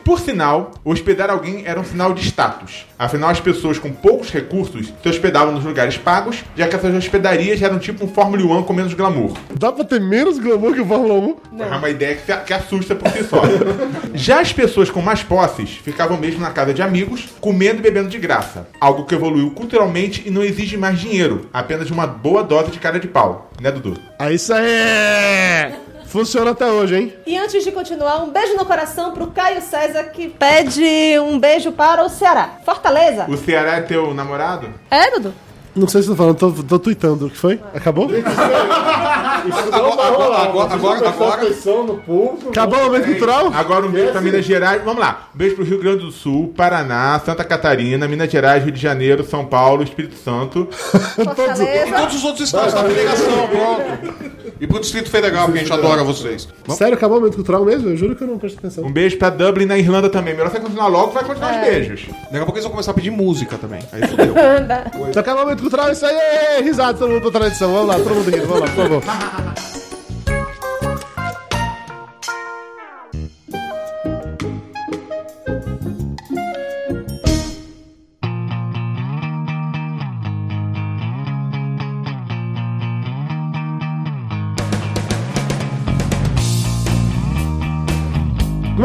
[0.07, 2.85] Por sinal, hospedar alguém era um sinal de status.
[2.97, 7.61] Afinal, as pessoas com poucos recursos se hospedavam nos lugares pagos, já que essas hospedarias
[7.61, 9.33] eram tipo um Fórmula 1 com menos glamour.
[9.53, 11.35] Dá pra ter menos glamour que o Fórmula 1?
[11.59, 13.41] É uma ideia que, que assusta por si só.
[14.15, 18.07] Já as pessoas com mais posses ficavam mesmo na casa de amigos, comendo e bebendo
[18.07, 18.65] de graça.
[18.79, 22.97] Algo que evoluiu culturalmente e não exige mais dinheiro, apenas uma boa dose de cara
[22.97, 23.51] de pau.
[23.59, 23.99] Né, Dudu?
[24.19, 25.86] É isso aí!
[26.07, 27.13] Funciona até hoje, hein?
[27.25, 31.71] E antes de continuar, um beijo no coração pro Caio César que pede um beijo
[31.73, 32.59] para o Ceará.
[32.63, 33.25] Fortaleza.
[33.29, 34.73] O Ceará é teu namorado?
[34.89, 35.33] É, Dudu?
[35.77, 37.27] Não sei se tô falando, tô, tô tweetando.
[37.27, 37.59] O que foi?
[37.73, 38.09] Acabou?
[39.71, 42.49] Agora, agora, agora, agora, atenção no pulso.
[42.49, 43.51] Acabou o momento cultural?
[43.53, 44.81] Agora um beijo pra Minas Gerais.
[44.83, 45.29] Vamos lá.
[45.33, 49.23] Um beijo pro Rio Grande do Sul, Paraná, Santa Catarina, Minas Gerais, Rio de Janeiro,
[49.23, 50.67] São Paulo, Espírito Santo.
[51.17, 51.97] E Fortaleza.
[51.97, 54.15] todos os outros estados da federação, pronto.
[54.59, 56.47] E pro Distrito Federal, porque a gente adora vocês.
[56.69, 57.89] Sério, acabou o momento cultural mesmo?
[57.89, 58.83] Eu juro que eu não presto atenção.
[58.85, 60.33] Um beijo pra Dublin na Irlanda também.
[60.35, 62.05] Melhor você continuar logo, vai continuar os beijos.
[62.23, 63.81] Daqui a pouco eles vão começar a pedir música também.
[63.91, 64.33] Aí fodeu.
[65.09, 66.63] Então acabou o momento cultural, é isso aí!
[66.63, 67.73] Risada, todo mundo pra tradição.
[67.73, 69.03] Vamos lá, todo mundo rindo, vamos lá, por favor.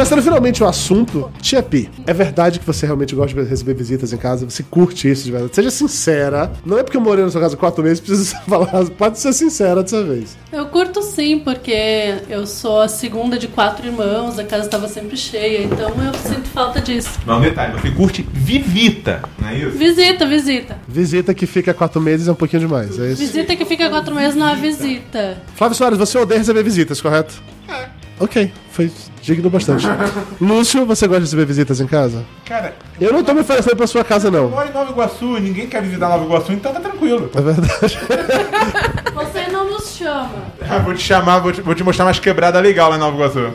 [0.03, 4.13] Começando finalmente o assunto, Tia P, é verdade que você realmente gosta de receber visitas
[4.13, 4.45] em casa?
[4.45, 5.55] Você curte isso de verdade?
[5.55, 6.51] Seja sincera.
[6.67, 8.85] Não é porque eu morei na sua casa quatro meses, precisa falar.
[8.99, 10.37] Pode ser sincera dessa vez.
[10.53, 15.17] Eu curto sim, porque eu sou a segunda de quatro irmãos, a casa estava sempre
[15.17, 17.21] cheia, então eu sinto falta disso.
[17.25, 19.79] Mas um detalhe, você curte visita, não é isso?
[19.79, 20.79] Visita, visita.
[20.89, 23.23] Visita que fica quatro meses é um pouquinho demais, é isso?
[23.23, 25.41] Visita que fica quatro meses não é visita.
[25.55, 27.41] Flávio Soares, você odeia receber visitas, correto?
[27.69, 28.02] É.
[28.21, 29.87] Ok, foi digno bastante.
[30.41, 32.25] Lúcio, você gosta de receber visitas em casa?
[32.47, 34.49] Cara, Eu não tô me oferecendo pra sua casa, eu não.
[34.51, 37.31] moro em Nova Iguaçu, ninguém quer visitar Nova Iguaçu, então tá tranquilo.
[37.35, 37.99] É verdade.
[39.15, 40.31] Você não nos chama.
[40.69, 43.17] Ah, vou te chamar, vou te, vou te mostrar umas quebradas legais lá em Nova
[43.17, 43.55] Iguaçu.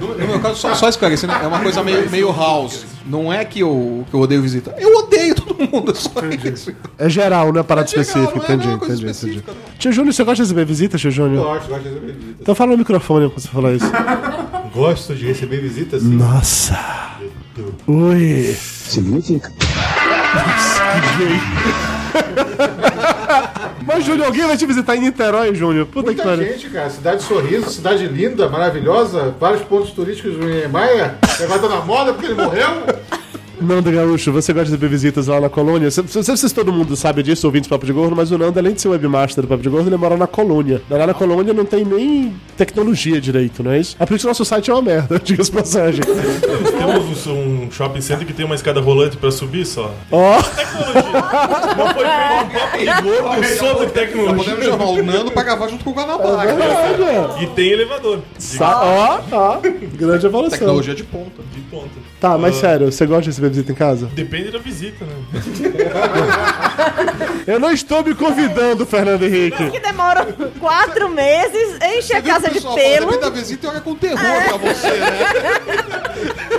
[0.00, 2.84] No, no meu caso, só, só esclarecendo, é uma coisa meio, meio house.
[3.06, 4.74] Não é que eu, que eu odeio visita.
[4.78, 6.10] Eu odeio todo mundo, é só
[6.50, 6.72] isso.
[6.96, 8.38] É geral, não é parada É geral, específica.
[8.38, 9.36] não é- entendi, é coisa entendi, entendi.
[9.38, 11.44] específica, Tio Júnior, você gosta de receber visitas, tio Júnior?
[11.44, 12.36] Gosto, gosto de receber visita.
[12.40, 13.86] Então fala no microfone quando você falar isso.
[14.74, 16.16] Gosto de receber visita, sim.
[16.16, 16.76] Nossa.
[17.86, 18.56] Oi.
[18.58, 19.52] Significa.
[23.86, 25.86] Mas, Júnior, alguém vai te visitar em Niterói, Júnior?
[25.86, 26.46] Puta que Muita pariu.
[26.52, 26.90] gente, cara.
[26.90, 29.34] Cidade de Sorriso, cidade linda, maravilhosa.
[29.38, 31.14] Vários pontos turísticos do Niemeyer.
[31.42, 32.68] Agora tá na moda porque ele morreu.
[33.60, 35.88] Nando Gaúcho, você gosta de receber visitas lá na colônia?
[35.96, 38.58] Não sei se todo mundo sabe disso, ouvintes do Papo de Gordo, mas o Nando,
[38.58, 40.82] além de ser webmaster do Papo de Gordo, ele mora na colônia.
[40.90, 43.96] Lá na colônia não tem nem tecnologia direito, não é isso?
[43.98, 46.00] É por isso que o nosso site é uma merda, diga-se de passagem.
[46.04, 49.94] Temos um shopping center que tem uma escada rolante pra subir só.
[50.10, 54.62] Ó, Não foi feito um papo gordo sobre tecnologia.
[54.64, 56.54] chamar o Nando pra gravar junto com o Guanabara.
[56.54, 57.44] verdade.
[57.44, 58.20] E tem elevador.
[58.60, 59.58] Ó, ó,
[59.96, 60.58] grande evolução.
[60.58, 61.42] Tecnologia de ponta.
[61.54, 61.88] De ponta.
[62.20, 64.06] Tá, mas sério, você gosta de receber visita em casa?
[64.06, 65.14] Depende da visita, né?
[67.46, 69.70] Eu não estou me convidando, Fernando Henrique.
[69.70, 70.26] Que demora
[70.58, 73.06] quatro meses, enche a casa de pelo.
[73.06, 75.18] Depende da visita e olha com terror pra você, né?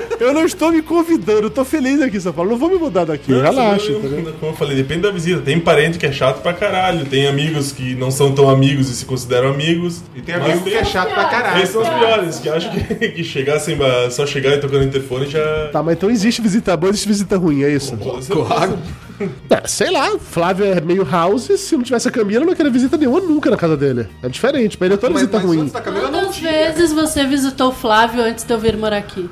[0.20, 2.52] Eu não estou me convidando, eu tô feliz aqui em São Paulo.
[2.52, 4.34] Não vou me mudar daqui, relaxa, Eu- entendeu?
[4.40, 5.42] Como eu falei, depende da visita.
[5.42, 7.06] Tem parente que é chato pra caralho.
[7.06, 10.02] Tem amigos que não são tão amigos e se consideram amigos.
[10.16, 11.62] E tem amigo que é chato pra caralho.
[11.62, 13.78] Esses são os piores, que acham que, que chegar sem
[14.12, 15.70] só chegar e tocando interfone já.
[15.72, 17.96] Tá, mas então existe visita boa, existe visita ruim, é isso?
[17.98, 18.78] Claro.
[19.50, 22.70] É, sei lá, Flávio é meio house, se não tivesse a Camila, eu não queria
[22.70, 24.08] visita nenhuma nunca na casa dele.
[24.22, 25.60] É diferente, pra ele é toda Mas, visita mas ruim.
[25.62, 28.98] antes da Camila não Quantas vezes você visitou o Flávio antes de eu vir morar
[28.98, 29.30] aqui?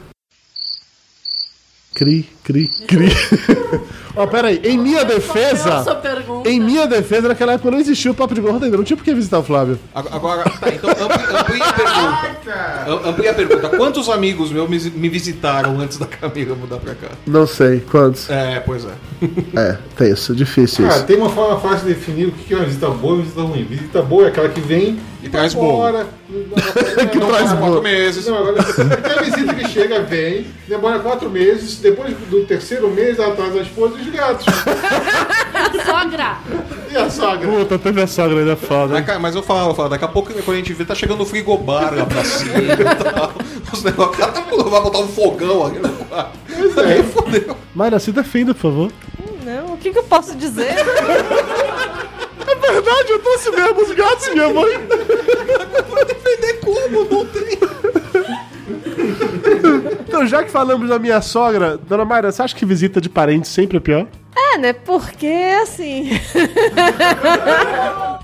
[1.94, 3.10] Cri, cri, cri.
[4.16, 5.96] Ó, pera aí, em minha defesa.
[5.96, 6.48] pergunta.
[6.50, 9.04] Em minha defesa, naquela época não existia o papo de gordo ainda, não tinha por
[9.04, 9.80] que visitar o Flávio.
[9.94, 12.86] Ag- Agora, tá, então ampli- amplia a pergunta.
[12.88, 13.70] Am- Amplia a pergunta.
[13.70, 17.08] Quantos amigos meus me visitaram antes da Camila mudar pra cá?
[17.26, 18.30] Não sei, quantos?
[18.30, 18.92] É, pois é.
[19.56, 21.06] É, tenso, difícil Cara, isso.
[21.08, 23.42] tem uma forma fácil de definir o que é uma visita boa e uma visita
[23.42, 23.64] ruim.
[23.64, 26.06] Visita boa é aquela que vem E traz bolo.
[27.12, 27.58] Que não, traz não.
[27.58, 28.26] Quatro meses.
[28.26, 33.20] Não, agora, tem a visita que chega, vem, demora quatro meses, depois do terceiro mês
[33.20, 34.46] ela traz a esposa e os gatos.
[35.86, 36.38] Sogra!
[36.92, 37.48] E a sogra?
[37.48, 39.04] Puta, teve a sogra ainda foda.
[39.20, 41.26] Mas, eu falo, eu falo, daqui a pouco quando a gente vê, tá chegando o
[41.26, 43.34] frigobar lá pra cima e tal.
[43.72, 46.38] Os negócios, o cara tá, vai botar um fogão aqui no quarto.
[46.80, 46.94] É.
[46.94, 47.58] Aí fodeu.
[47.74, 48.92] Mayra, se defenda, por favor.
[49.84, 50.74] que, que eu posso dizer?
[52.64, 54.80] É verdade, eu trouxe mesmo os gatos, minha mãe.
[56.08, 57.04] Defender como?
[57.06, 57.60] Não tem.
[60.08, 63.48] Então, já que falamos da minha sogra, dona Mayra, você acha que visita de parente
[63.48, 64.08] sempre é pior?
[64.36, 64.74] É, né?
[64.74, 65.28] Porque,
[65.62, 66.10] assim...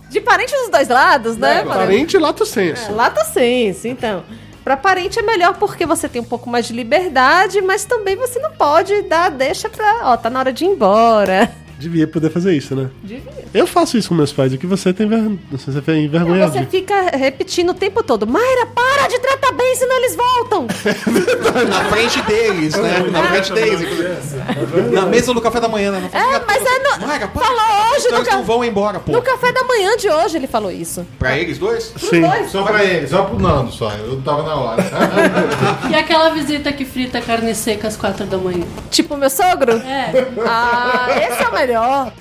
[0.10, 1.64] de parente dos dois lados, né?
[1.64, 2.92] Parente lato senso.
[2.92, 4.24] É, lato senso, então.
[4.64, 8.40] Pra parente é melhor porque você tem um pouco mais de liberdade, mas também você
[8.40, 10.02] não pode dar deixa pra...
[10.04, 11.52] Ó, tá na hora de ir embora.
[11.80, 12.90] Devia poder fazer isso, né?
[13.02, 13.32] Devia.
[13.54, 15.40] Eu faço isso com meus pais, aqui você tem ver...
[15.50, 16.48] você tem vergonha.
[16.48, 18.28] Você fica repetindo o tempo todo.
[18.28, 20.68] Mayra, para de tratar bem, senão eles voltam.
[21.70, 23.00] Na frente deles, né?
[23.12, 23.82] Na frente deles.
[23.82, 24.92] inclusive.
[24.92, 26.10] Na mesa do café da manhã, né?
[26.14, 27.08] Não É, mas é no...
[27.08, 27.46] Mayra, para.
[27.46, 28.36] Falou hoje Então no, eles ca...
[28.36, 29.12] não vão embora, pô.
[29.14, 31.08] no café da manhã de hoje ele falou isso.
[31.18, 31.94] Pra eles dois?
[31.98, 32.22] Sim.
[32.50, 33.90] Só pra ele, só pro Nando, só.
[33.94, 34.84] Eu não tava na hora.
[35.90, 38.64] E aquela visita que frita carne seca às quatro da manhã?
[38.92, 39.74] Tipo meu sogro?
[39.78, 40.28] É.
[40.46, 41.69] Ah, esse é o melhor.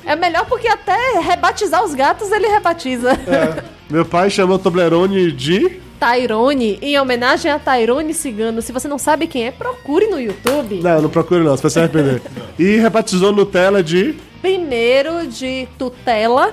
[0.04, 3.18] É melhor porque até rebatizar os gatos ele rebatiza.
[3.88, 5.80] Meu pai chama o Toblerone de...
[5.98, 8.62] Tyrone, em homenagem a Tyrone Cigano.
[8.62, 10.80] Se você não sabe quem é, procure no YouTube.
[10.80, 12.22] Não, não procure não, você vai se arrepender.
[12.58, 14.14] E rebatizou Nutella de...
[14.40, 16.52] Primeiro de tutela,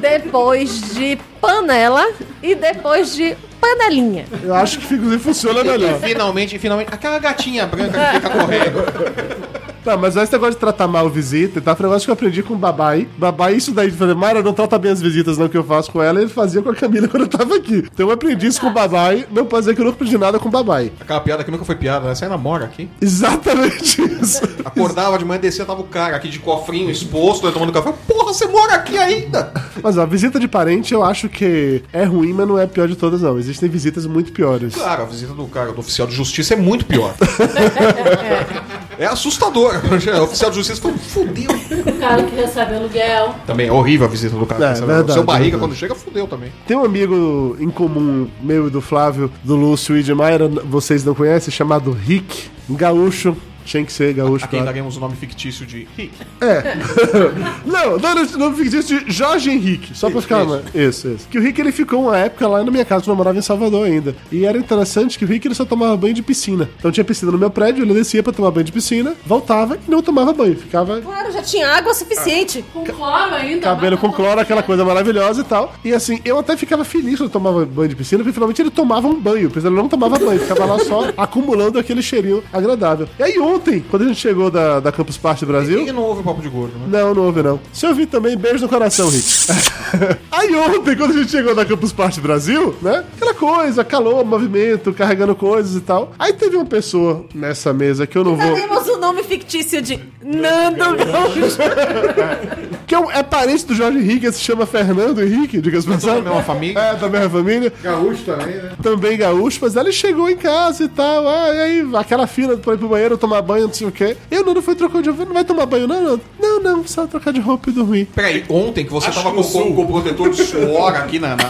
[0.00, 2.06] depois de panela
[2.42, 4.26] e depois de panelinha.
[4.42, 5.98] Eu acho que inclusive funciona melhor.
[6.00, 6.92] Finalmente, finalmente.
[6.92, 9.52] Aquela gatinha branca que fica correndo.
[9.84, 11.74] Tá, mas esse negócio de tratar mal visita, tá?
[11.74, 13.08] Foi um negócio que eu aprendi com o Babai.
[13.18, 15.90] Babai, isso daí de fazer, Mara, não trata bem as visitas não que eu faço
[15.90, 17.84] com ela, ele fazia com a Camila quando eu tava aqui.
[17.92, 20.38] Então eu aprendi isso com o Babai, não pode dizer que eu nunca aprendi nada
[20.38, 20.92] com o Babai.
[21.00, 22.14] Aquela piada que nunca foi piada, né?
[22.14, 22.88] Você namora aqui.
[23.00, 24.42] Exatamente isso.
[24.64, 27.92] Acordava de manhã, descia, tava o cara aqui de cofrinho exposto, né, tomando café.
[28.06, 29.52] Porra, você mora aqui ainda?
[29.82, 32.86] Mas ó, visita de parente eu acho que é ruim, mas não é a pior
[32.86, 33.38] de todas não.
[33.38, 34.74] Existem visitas muito piores.
[34.74, 37.14] Claro, a visita do cara, do oficial de justiça é muito pior.
[39.02, 39.74] é assustador.
[40.12, 41.50] O oficial de justiça falou, fudeu.
[41.50, 43.34] O cara que recebe aluguel.
[43.46, 44.70] Também é horrível a visita do cara.
[44.70, 44.86] É, sabe?
[44.86, 45.62] verdade, seu barriga, verdade.
[45.62, 46.52] quando chega, fudeu também.
[46.66, 51.04] Tem um amigo em comum meu e do Flávio, do Lúcio e de Mayra, vocês
[51.04, 53.36] não conhecem, chamado Rick, um gaúcho.
[53.64, 54.66] Tinha que ser gaúcho, A quem claro.
[54.72, 56.12] daremos o nome fictício de Rick.
[56.40, 56.76] É.
[57.64, 60.40] não, não, não, não fique disso de Jorge Henrique, só pra ficar.
[60.42, 60.48] isso.
[60.50, 61.28] mais- Isso, isso.
[61.28, 63.86] Que o Rick ele ficou uma época lá na minha casa, eu morava em Salvador
[63.86, 64.14] ainda.
[64.30, 66.68] E era interessante que o Rick ele só tomava banho de piscina.
[66.78, 69.90] Então tinha piscina no meu prédio, ele descia pra tomar banho de piscina, voltava e
[69.90, 70.56] não tomava banho.
[70.56, 72.64] Ficava Claro, já tinha água suficiente.
[72.72, 73.62] Com cloro ainda.
[73.62, 75.72] cabelo com cloro, aquela coisa maravilhosa e tal.
[75.84, 78.70] E assim, eu até ficava feliz quando eu tomava banho de piscina, porque finalmente ele
[78.70, 79.50] tomava um banho.
[79.50, 83.08] Porque ele não tomava banho, ficava lá só acumulando aquele cheirinho agradável.
[83.18, 85.86] E aí ontem, quando a gente chegou da, da Campus Party Brasil.
[85.86, 86.86] E não houve papo de gordo, né?
[86.88, 87.60] Não, não houve não.
[87.72, 89.26] Se eu vi também, beijo no coração, Rick.
[90.30, 93.04] Aí ontem, quando a gente chegou na Campus Party Brasil, né?
[93.16, 96.12] Aquela coisa, calor, movimento, carregando coisas e tal.
[96.18, 98.54] Aí teve uma pessoa nessa mesa que eu não vou.
[98.54, 101.58] Temos o nome fictício de Nando Gaúcho.
[102.86, 106.22] Que é, um- é parente do Jorge Henrique, se chama Fernando Henrique, diga-se Da passagem.
[106.22, 106.78] mesma família.
[106.78, 107.72] É, da mesma família.
[107.82, 108.72] Gaúcho também, né?
[108.82, 111.26] Também gaúcho, mas ela chegou em casa e tal.
[111.26, 114.16] Ah, e aí, aquela fila pra ir pro banheiro tomar banho, não sei o quê.
[114.30, 115.24] Eu não, não foi trocou de roupa.
[115.26, 116.20] Não vai tomar banho, não, não.
[116.40, 118.06] Não, não, só trocar de roupa e dormir.
[118.14, 121.18] Peraí, ontem que você Acho tava que com, com, com o protetor de suor aqui
[121.18, 121.36] na.
[121.36, 121.42] na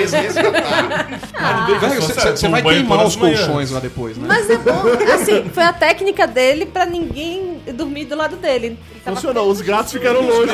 [0.00, 0.42] esse, esse, esse.
[0.42, 4.24] Velho, você- vai banho queimar os colchões lá depois, né?
[4.26, 4.82] Mas é bom,
[5.14, 8.78] assim, foi a técnica dele pra ninguém dormir do lado dele.
[9.04, 10.52] Funcionou, os gatos ficaram longe.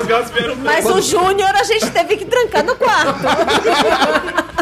[0.00, 3.20] Os gatos vieram Mas o Júnior a gente teve que trancar no quarto.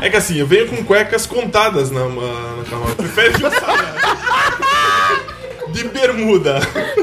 [0.00, 2.86] É que assim, eu venho com cuecas contadas na, na, na cama.
[2.96, 4.73] Prefere que eu saia
[5.74, 6.60] de bermuda,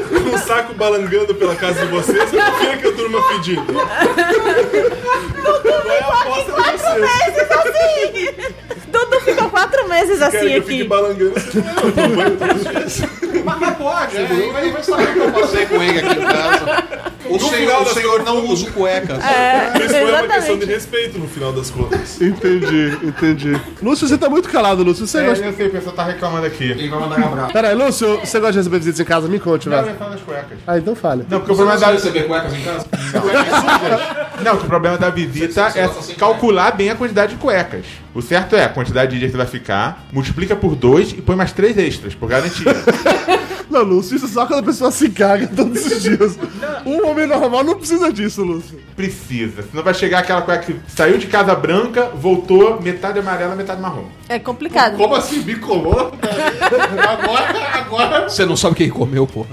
[0.09, 3.65] com o saco balangando pela casa de vocês, eu prefiro que eu durma fedido.
[5.41, 7.01] Qual é a aposta de vocês?
[7.01, 8.27] meses assim.
[8.91, 10.83] Dudu ficou quatro meses assim Querem que eu aqui.
[10.85, 11.33] balangando?
[11.35, 13.01] Não, os dias.
[13.43, 16.83] Mas, pode, é, aí vai, vai saber que eu passei com ele aqui em casa.
[17.25, 19.23] O No senhor, o senhor não usa cuecas.
[19.23, 22.21] É, Isso foi uma questão de respeito no final das contas.
[22.21, 23.61] Entendi, entendi.
[23.81, 25.07] Lúcio, você tá muito calado, Lúcio.
[25.07, 25.45] Você É, gosta.
[25.45, 26.65] eu sei, o pessoal tá reclamando aqui.
[26.71, 27.53] Ele vai mandar um abraço.
[27.53, 29.27] Pera aí, Lúcio, você gosta de receber visitas em casa?
[29.27, 29.93] Me conte, Não, eu velho.
[29.93, 30.57] ia falar das cuecas.
[30.65, 31.25] Ah, então fale.
[31.29, 31.93] Não, porque o Você problema vai da...
[31.93, 32.85] receber cuecas em casa?
[34.43, 37.85] Não, que o problema da visita é calcular bem a quantidade de cuecas.
[38.13, 41.35] O certo é a quantidade de dias que vai ficar, multiplica por dois e põe
[41.35, 42.65] mais três extras, por garantia.
[43.69, 46.37] Não, Lúcio, isso só quando a pessoa se caga todos os dias.
[46.85, 48.77] Um homem normal não precisa disso, Lúcio.
[48.97, 49.63] Precisa.
[49.63, 54.03] Senão vai chegar aquela cueca que saiu de casa branca, voltou metade amarela, metade marrom.
[54.31, 54.95] É complicado.
[54.95, 56.13] Como assim, bicolor?
[56.61, 58.29] agora, agora.
[58.29, 59.49] Você não sabe o que ele comeu, porra.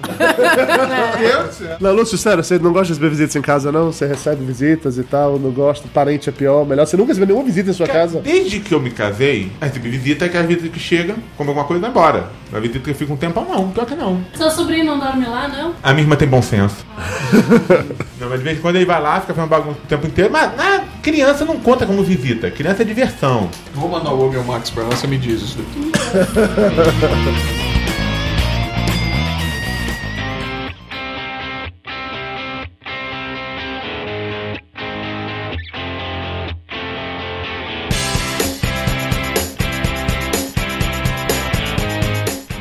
[1.19, 1.79] Meu.
[1.81, 3.91] Não, Lúcio, sério, você não gosta de receber visitas em casa, não?
[3.91, 6.87] Você recebe visitas e tal, não gosta, parente é pior, melhor.
[6.87, 8.21] Você nunca recebeu nenhuma visita em sua casa?
[8.21, 11.67] Desde que eu me casei, recebi visita, é que a visita que chega, come alguma
[11.67, 12.31] coisa e vai embora.
[12.53, 14.25] A visita que fica um tempo, não, pior que não.
[14.35, 15.75] Seu sobrinho não dorme lá, não?
[15.83, 16.87] A minha irmã tem bom senso.
[18.21, 20.31] não, mas de vez em quando ele vai lá, fica fazendo bagunça o tempo inteiro.
[20.33, 22.51] Mas na criança não conta como visita.
[22.51, 23.51] Criança é diversão.
[23.75, 25.93] Vou mandar o Ogre Max ela, você me diz isso daqui.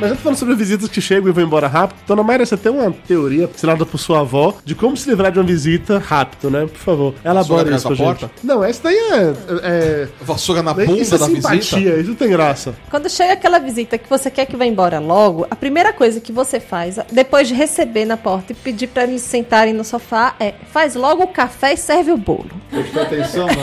[0.08, 1.98] Já tô falando sobre visitas que chegam e vão embora rápido.
[2.06, 5.38] Dona Mayra, você tem uma teoria ensinada por sua avó de como se livrar de
[5.38, 6.66] uma visita rápido, né?
[6.66, 8.30] Por favor, elabora Vassoura isso pra da gente.
[8.42, 9.34] Não, essa daí é...
[9.62, 10.08] é...
[10.20, 12.00] Vassoura na isso bunda é da simpatia, visita.
[12.00, 12.74] isso não tem graça.
[12.90, 16.32] Quando chega aquela visita que você quer que vá embora logo, a primeira coisa que
[16.32, 20.54] você faz, depois de receber na porta e pedir pra eles sentarem no sofá, é
[20.72, 22.50] faz logo o café e serve o bolo.
[22.70, 23.54] Prestou atenção, né?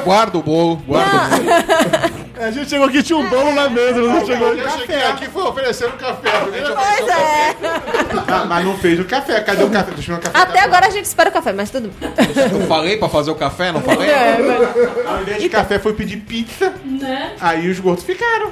[0.04, 1.50] Guarda o bolo, guarda o bolo.
[2.40, 5.24] É, A gente chegou aqui tinha um bolo na mesa, não chegou Eu cheguei aqui
[5.26, 6.30] e foi oferecendo café.
[6.40, 6.88] Primeira vez.
[6.98, 7.56] Pois é.
[8.28, 9.40] Ah, mas não fez o café.
[9.40, 9.90] Cadê o café?
[9.92, 10.38] Deixa eu ver o café.
[10.42, 12.10] Até agora a gente espera o café, mas tudo bem.
[12.52, 14.08] Eu falei pra fazer o café, não falei?
[15.06, 16.72] Ao invés de café, foi pedir pizza.
[16.84, 17.34] Né?
[17.40, 18.50] Aí os gordos ficaram.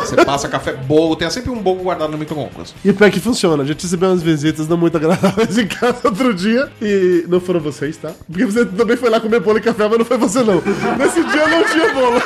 [0.00, 2.74] Você passa café, bolo, tem sempre um bolo guardado no micro-ondas.
[2.84, 3.62] E pior que funciona.
[3.62, 6.70] A gente recebeu umas visitas não muito agradáveis em casa outro dia.
[6.82, 8.12] E não foram vocês, tá?
[8.30, 10.62] Porque você também foi lá comer bolo e café, mas não foi você, não.
[10.98, 12.22] Nesse dia não tinha bolo.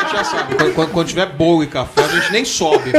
[0.00, 0.54] A gente já sabe.
[0.72, 2.90] Quando, tiver bolo e café, a gente nem sobe.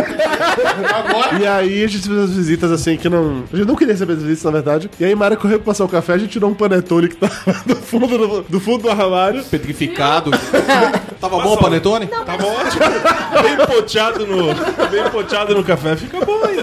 [1.40, 3.44] E aí a gente fez as visitas assim que não.
[3.52, 4.90] A gente não queria receber as visitas, na verdade.
[5.00, 7.34] E aí Mara correu pra passar o café, a gente tirou um panetone que tava
[7.66, 9.44] do fundo do, do fundo do armário.
[9.46, 10.32] Petrificado.
[11.20, 12.08] Tava bom o panetone?
[12.08, 12.84] Tava ótimo.
[13.42, 14.54] Bem poteado no,
[14.90, 16.62] bem poteado no café, fica bom ainda.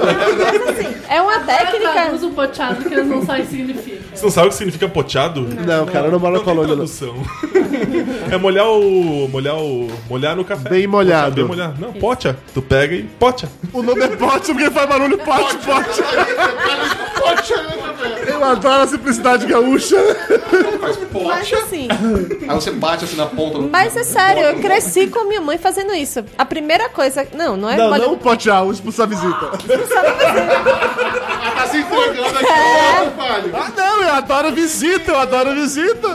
[1.08, 2.12] É uma Técnica.
[2.12, 3.98] Usa o poteado que eles não sabem o que significa.
[4.14, 5.42] Você não sabe o que significa poteado?
[5.42, 6.84] Não, cara, eu não moro na Não colônia, não.
[8.30, 9.28] É molhar o.
[9.28, 9.88] molhar o.
[10.08, 10.68] molhar no café.
[10.68, 11.34] Bem molhado.
[11.36, 11.74] Bem molhado.
[11.80, 12.36] Não, pocha.
[12.54, 13.48] Tu pega e pocha.
[13.72, 16.02] O nome é pote porque faz barulho pote, pote.
[18.26, 19.96] Eu adoro a simplicidade gaúcha.
[21.26, 21.88] Mas assim.
[22.48, 23.68] Aí você bate assim na ponta do.
[23.68, 26.24] Mas é sério, eu cresci com a minha mãe fazendo isso.
[26.36, 27.26] A primeira coisa.
[27.34, 29.50] Não, não é Não, molha- não potear, o expulsar a visita.
[29.68, 33.50] Ela tá se entregando aqui, palho.
[33.54, 36.08] Ah, não, eu adoro visita, eu adoro visita.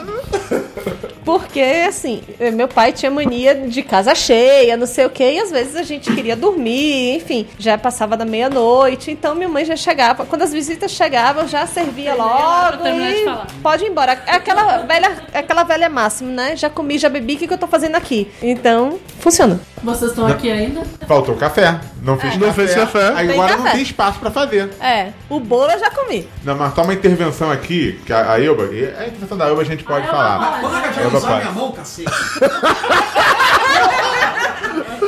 [1.25, 2.21] Porque, assim,
[2.53, 5.83] meu pai tinha mania de casa cheia, não sei o quê, e às vezes a
[5.83, 10.25] gente queria dormir, enfim, já passava da meia-noite, então minha mãe já chegava.
[10.25, 14.21] Quando as visitas chegavam, já servia logo e pode ir embora.
[14.25, 16.55] É aquela velha, é aquela velha máxima, né?
[16.55, 18.29] Já comi, já bebi, o que, que eu tô fazendo aqui?
[18.41, 19.59] Então, funciona.
[19.83, 20.81] Vocês estão aqui ainda?
[21.07, 21.79] Faltou café.
[22.01, 22.65] Não fez Não café.
[22.67, 23.13] fez café.
[23.15, 23.71] Aí Tem agora não café.
[23.75, 24.69] tem espaço pra fazer.
[24.79, 26.27] É, o bolo eu já comi.
[26.43, 29.61] Não, mas só uma intervenção aqui, que a, a Elba, e a intervenção da Elba
[29.61, 30.61] a gente pode Elba falar.
[30.61, 30.99] pode.
[30.99, 31.51] Elba pode.
[31.53, 32.09] mão, cacete.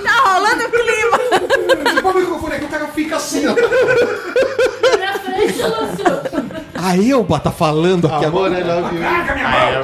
[0.03, 1.91] Tá rolando o clima.
[1.93, 3.55] Você põe o microfone aqui, o cara fica assim, ó.
[4.91, 6.55] Na minha frente, Lúcio.
[6.75, 8.59] A Elba tá falando aqui Amor, agora.
[8.59, 9.03] I love you.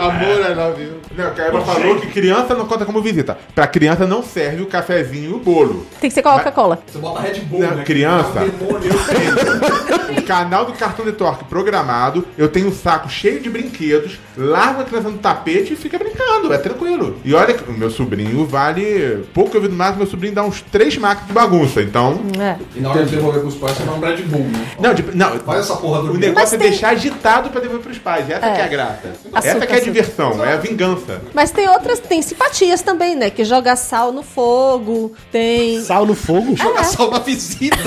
[0.02, 1.01] Amor, I love you.
[1.18, 3.38] Não, que a Elba falou que criança não conta como visita.
[3.54, 5.86] Pra criança não serve o cafezinho e o bolo.
[6.00, 6.80] Tem que ser Coca-Cola.
[6.88, 7.84] Você bota Red Bull, Não, né?
[7.84, 8.40] criança.
[8.40, 8.92] É um demônio.
[10.12, 14.82] O canal do Cartão de Torque programado, eu tenho um saco cheio de brinquedos, largo
[14.82, 17.18] a criança no tapete e fica brincando, é tranquilo.
[17.24, 20.44] E olha que o meu sobrinho vale pouco eu vi no máximo, meu sobrinho dá
[20.44, 22.20] uns três macos de bagunça, então...
[22.40, 22.58] É.
[22.76, 24.68] E na hora de devolver pros pais, você dá um Red Bull, né?
[24.80, 27.84] Não, tipo, não, Faz essa porra o do negócio é tem- deixar agitado pra devolver
[27.86, 28.54] pros pais, essa É.
[28.56, 29.08] que é a graça.
[29.34, 29.82] Açúcar, essa que é a açúcar.
[29.82, 31.01] diversão, é a vingança.
[31.34, 33.30] Mas tem outras, tem simpatias também, né?
[33.30, 35.82] Que joga sal no fogo, tem.
[35.82, 36.56] Sal no fogo?
[36.56, 37.78] Joga sal na visita.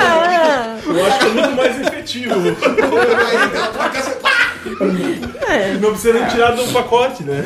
[0.00, 2.34] Ah, Eu acho que é muito mais efetivo.
[5.74, 7.44] E não precisa nem tirar do pacote, né?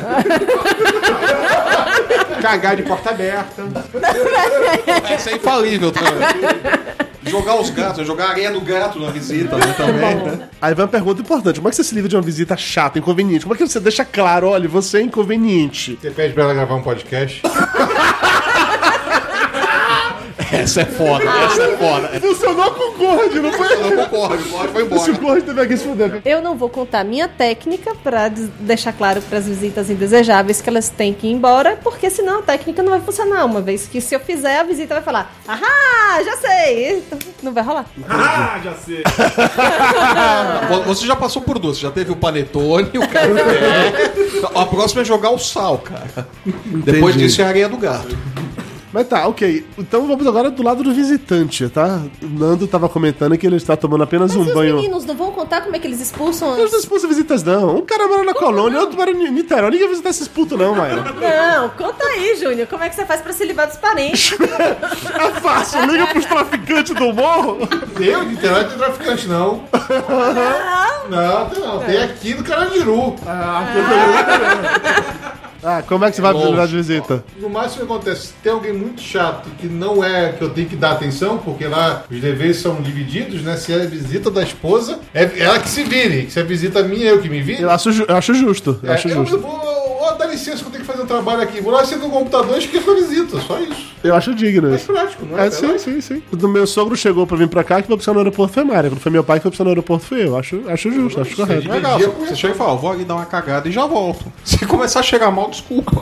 [2.41, 3.63] Cagar de porta aberta.
[5.11, 6.13] Essa é infalível também.
[7.27, 10.41] Jogar os gatos, jogar areia no gato na visita né, também.
[10.61, 12.99] Aí vai uma pergunta importante: como é que você se livra de uma visita chata,
[12.99, 13.45] inconveniente?
[13.45, 15.99] Como é que você deixa claro, olha, você é inconveniente?
[16.01, 17.43] Você pede pra ela gravar um podcast?
[20.53, 22.09] Essa é foda, essa é foda.
[22.21, 23.73] Funcionou com o Gord, não foi?
[23.73, 25.27] Eu não concordo, pode, foi Se o embora.
[25.41, 26.23] Gord teve que se fuder.
[26.25, 30.89] Eu não vou contar minha técnica pra deixar claro para as visitas indesejáveis que elas
[30.89, 33.45] têm que ir embora, porque senão a técnica não vai funcionar.
[33.45, 36.99] Uma vez que se eu fizer, a visita vai falar: Ahá, já sei!
[36.99, 37.87] Então, não vai rolar.
[38.09, 39.03] Ah, já sei.
[40.87, 43.93] Você já passou por duas, você já teve o panetone, o café.
[44.55, 46.27] A próxima é jogar o sal, cara.
[46.85, 48.17] Depois disso é a areia do gato.
[48.97, 49.63] Mas tá, ok.
[49.77, 52.01] Então vamos agora do lado do visitante, tá?
[52.23, 54.77] O Nando tava comentando que ele está tomando apenas Mas um e os banho.
[54.77, 57.77] meninos não vão contar como é que eles expulsam Eles não expulsam visitas, não.
[57.77, 59.65] Um cara mora na colônia, outro mora em Niterói.
[59.69, 60.97] Ninguém vai visitar esses putos, não, Maia.
[60.97, 62.67] Não, conta aí, Júnior.
[62.69, 64.35] Como é que você faz pra se livrar dos parentes?
[65.27, 67.59] É fácil, liga pros traficantes do morro.
[68.01, 69.65] Eu, de Niterói, não tem traficante, não.
[71.11, 71.79] Não, tem não.
[71.81, 73.15] Tem aqui no Carandiru.
[73.27, 73.65] Ah,
[75.89, 76.47] como é que você vai longe.
[76.47, 77.25] livrar de visita?
[77.41, 80.69] No máximo que acontece, se tem alguém muito chato que não é que eu tenho
[80.69, 83.57] que dar atenção, porque lá os deveres são divididos, né?
[83.57, 86.31] Se é visita da esposa, é ela que se vire.
[86.31, 87.63] Se é visita minha, eu que me vire.
[87.63, 88.79] Eu acho, eu acho justo.
[88.83, 89.39] Eu É, acho eu, justo.
[89.39, 91.61] vou, ó, dá licença que eu tenho que fazer um trabalho aqui.
[91.61, 93.41] Vou lá, sento no computador e esqueço a visita.
[93.41, 93.95] Só isso.
[94.05, 94.93] Eu acho digno É isso.
[94.93, 95.47] prático, não é?
[95.47, 96.23] É, sim, sim, sim.
[96.31, 98.89] Quando meu sogro chegou pra vir pra cá, que foi buscar no aeroporto foi Mária.
[98.91, 100.37] Quando foi meu pai que foi buscar no aeroporto foi eu.
[100.37, 101.69] Acho, acho justo, acho correto.
[101.71, 104.25] Legal, você chega e fala, vou ali dar uma cagada e já volto.
[104.45, 105.93] Se começar a chegar mal, desculpa.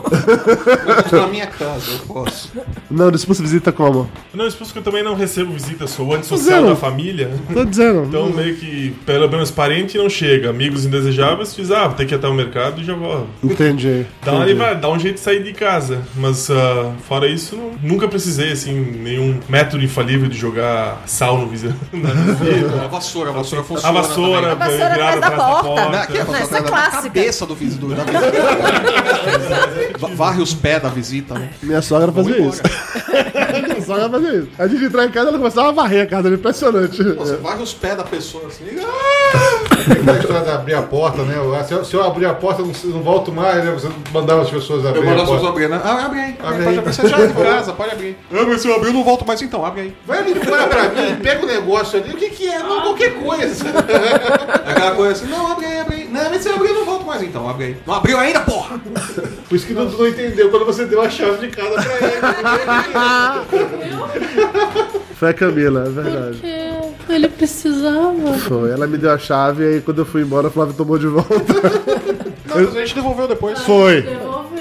[0.87, 2.51] Eu tô na minha casa, eu posso.
[2.91, 4.09] Não, expulsa visita como?
[4.33, 7.31] Não, isso porque eu também não recebo visita, sou o antissocial da família.
[7.53, 8.03] Tô dizendo.
[8.07, 10.49] Então, meio que, pelo menos parente não chega.
[10.49, 13.27] Amigos indesejáveis, diz, ah, vou ter que ir até o mercado e já vou.
[13.43, 13.94] Entendi.
[14.23, 16.01] Dá, dá um jeito de sair de casa.
[16.15, 21.45] Mas, ah, fora isso, não- nunca precisei, assim, nenhum método infalível de jogar sal no
[21.47, 22.83] na visita.
[22.83, 24.01] A vassoura, a vassoura A funciona.
[24.01, 24.51] vassoura, também.
[24.51, 25.67] A vassoura virada atrás da atrás da porta.
[25.67, 25.89] porta.
[25.89, 27.01] Não, aqui é a Não, vassoura essa é clássica.
[27.01, 27.87] cabeça do visito.
[27.87, 28.35] Da visita.
[30.15, 31.49] Varre os pés da visita, né?
[31.61, 32.61] Minha sogra fazia isso.
[33.85, 34.49] Sogra fazia isso.
[34.57, 36.27] A gente entrar em casa, ela começava a varrer a casa.
[36.27, 37.03] Era impressionante.
[37.03, 38.65] Nossa, varre os pés da pessoa assim.
[38.65, 41.35] Tem a história de abrir a porta, né?
[41.67, 43.71] Se eu, se eu abrir a porta, eu não, não volto mais, né?
[43.71, 45.81] Você mandava as pessoas Eu abrir mando a as pessoas abrir, né?
[45.83, 46.37] Ah, abre aí.
[46.39, 46.77] Abre pode aí.
[46.79, 46.93] abrir.
[46.93, 48.17] Você já é de casa, pode abrir.
[48.31, 49.65] Ah, mas se eu abrir, eu não volto mais então.
[49.65, 49.95] Abre aí.
[50.05, 52.11] Vai ali fora pra mim, pega o negócio ali.
[52.11, 52.59] O que que é?
[52.59, 53.65] Não, qualquer coisa.
[53.67, 55.94] É aquela coisa assim, não, abre aí, abre aí.
[56.35, 57.47] Não, mas se eu não volto mais então.
[57.47, 57.77] Abre aí.
[57.85, 58.79] Não abriu ainda, porra?
[59.47, 62.21] Por isso que tu não entendeu quando você deu a chave de casa pra ele.
[65.15, 66.37] Foi a Camila, é verdade.
[66.97, 68.33] Porque ele precisava.
[68.47, 68.71] Foi.
[68.71, 71.07] Ela me deu a chave e aí quando eu fui embora, a Flávia tomou de
[71.07, 71.33] volta.
[72.47, 73.61] Não, mas a gente devolveu depois.
[73.61, 74.05] Foi.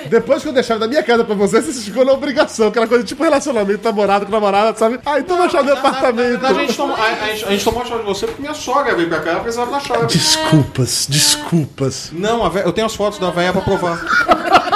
[0.09, 2.69] Depois que eu deixava da minha casa pra você, você ficou na obrigação.
[2.69, 4.99] Aquela coisa tipo relacionamento, namorado com namorada, sabe?
[5.05, 6.45] Ah, então vai achar meu apartamento.
[6.45, 8.55] A gente, tomou, a, a gente, a gente tomou a chave de você porque minha
[8.55, 10.07] sogra veio pra cá, ela precisava da chave.
[10.07, 12.11] Desculpas, desculpas.
[12.13, 14.01] Não, a vé- eu tenho as fotos da véia pra provar.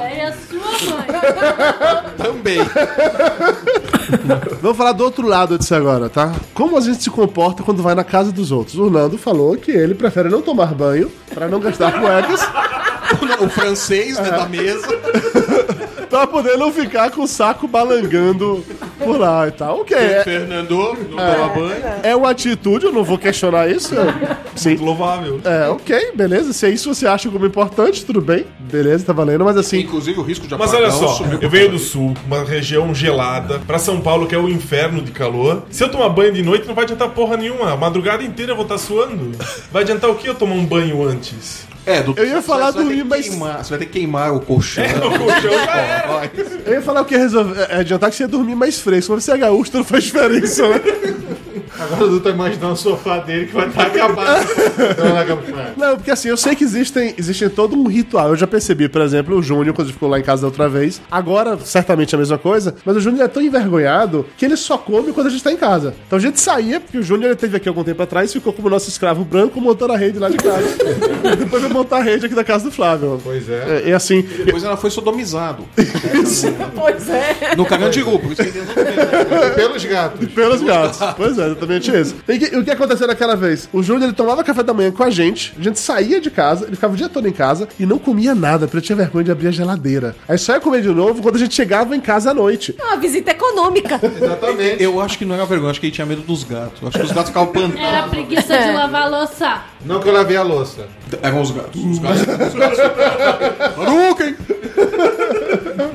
[0.00, 1.06] É a sua mãe.
[2.16, 2.58] Também.
[4.62, 6.34] Vamos falar do outro lado disso agora, tá?
[6.54, 8.76] Como a gente se comporta quando vai na casa dos outros?
[8.76, 12.40] O Nando falou que ele prefere não tomar banho pra não gastar cuecas,
[13.40, 14.88] O francês né, da mesa.
[16.10, 18.64] pra poder não ficar com o saco balangando
[18.98, 19.80] por lá e tal.
[19.80, 21.84] Ok, é, Fernando não toma banho.
[22.02, 23.94] é uma atitude, eu não vou questionar isso.
[24.54, 24.70] Sim.
[24.70, 25.40] Muito louvável.
[25.44, 26.52] É, ok, beleza.
[26.52, 28.46] Se é isso que você acha como importante, tudo bem.
[28.60, 29.80] Beleza, tá valendo, mas assim.
[29.80, 33.78] Inclusive o risco de Mas olha só, eu venho do sul, uma região gelada, pra
[33.78, 35.64] São Paulo, que é o inferno de calor.
[35.70, 37.72] Se eu tomar banho de noite, não vai adiantar porra nenhuma.
[37.72, 39.32] A madrugada inteira eu vou estar suando.
[39.70, 41.65] Vai adiantar o que eu tomar um banho antes?
[41.86, 43.92] É, do, Eu ia falar você vai ter dormir, mas- queimar- Você vai ter que
[43.92, 44.84] queimar o colchão.
[44.84, 46.30] O colchão já era.
[46.66, 47.66] Eu ia falar o que ia resolver.
[47.70, 49.12] É adiantar que você ia dormir mais fresco.
[49.14, 50.80] Mas você é gaúcho, não faz diferença, né?
[51.78, 54.46] Agora o Dudu tá imaginando o sofá dele que vai estar acabado.
[54.98, 58.30] Não, não acaba com Não, porque assim, eu sei que existem, existem todo um ritual.
[58.30, 61.00] Eu já percebi, por exemplo, o Júnior, quando ficou lá em casa da outra vez.
[61.10, 64.78] Agora, certamente é a mesma coisa, mas o Júnior é tão envergonhado que ele só
[64.78, 65.94] come quando a gente tá em casa.
[66.06, 68.68] Então a gente saía, porque o Júnior ele teve aqui algum tempo atrás, ficou como
[68.70, 70.66] nosso escravo branco montando a rede lá de casa.
[71.26, 73.20] E Depois eu montar a rede aqui da casa do Flávio.
[73.22, 73.82] Pois é.
[73.84, 75.64] É, e assim, Depois ela foi sodomizado.
[76.74, 77.54] Pois é.
[77.56, 77.66] No
[78.32, 80.28] isso que ele Pelos gatos.
[80.28, 80.98] Pelos gatos.
[81.16, 82.14] Pois é, exatamente isso.
[82.28, 83.68] E que- o que aconteceu naquela vez?
[83.72, 86.66] O Júnior ele tomava café da manhã com a gente, a gente saía de casa,
[86.66, 89.24] ele ficava o dia todo em casa e não comia nada, porque ele tinha vergonha
[89.24, 90.16] de abrir a geladeira.
[90.28, 92.74] Aí só ia comer de novo quando a gente chegava em casa à noite.
[92.78, 94.00] É uma visita econômica.
[94.02, 94.82] Exatamente.
[94.82, 96.80] Eu acho que não era vergonha, acho que ele tinha medo dos gatos.
[96.82, 98.10] Eu acho que os gatos ficavam Era pantanos.
[98.10, 99.60] preguiça de lavar a louça.
[99.84, 100.86] Não que eu lavei a louça.
[101.22, 101.82] Eram os gatos.
[101.84, 102.20] Os gatos.
[102.22, 102.78] Os gatos.
[103.78, 104.36] Hadouken!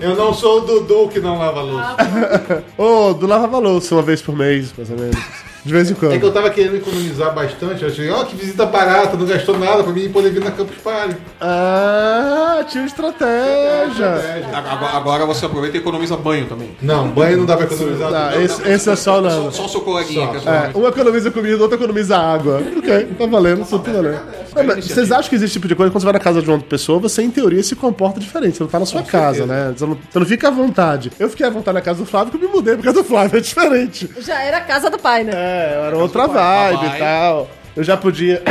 [0.02, 2.64] Eu não sou o Dudu que não lava a louça.
[2.78, 5.18] Ô, do lavava louça uma vez por mês, mais ou menos.
[5.64, 6.14] De vez em quando.
[6.14, 7.84] É que eu tava querendo economizar bastante.
[7.84, 10.78] Eu achei, ó, que visita barata, não gastou nada pra mim poder vir na Campus
[10.78, 11.16] Party.
[11.40, 14.48] Ah, tinha estratégia.
[14.54, 16.72] Agora, agora você aproveita e economiza banho também.
[16.82, 18.12] Não, banho não dá pra economizar.
[18.12, 19.52] Não, esse, esse é só Só, não.
[19.52, 20.28] só o seu coleguinha.
[20.30, 22.62] que é só- É, um economiza comida, o outro economiza água.
[22.78, 24.20] Ok, tá valendo, isso tá valendo.
[24.56, 26.50] Não, mas vocês acham que existe tipo de coisa quando você vai na casa de
[26.50, 28.58] uma pessoa, você em teoria se comporta diferente.
[28.58, 29.74] Você não tá na sua casa, né?
[29.76, 31.12] Você não, você não fica à vontade.
[31.20, 33.08] Eu fiquei à vontade na casa do Flávio porque eu me mudei por causa do
[33.08, 34.10] Flávio, é diferente.
[34.20, 35.32] Já era a casa do pai, né?
[35.34, 37.50] É, era outra vibe e tal.
[37.76, 38.42] Eu já podia.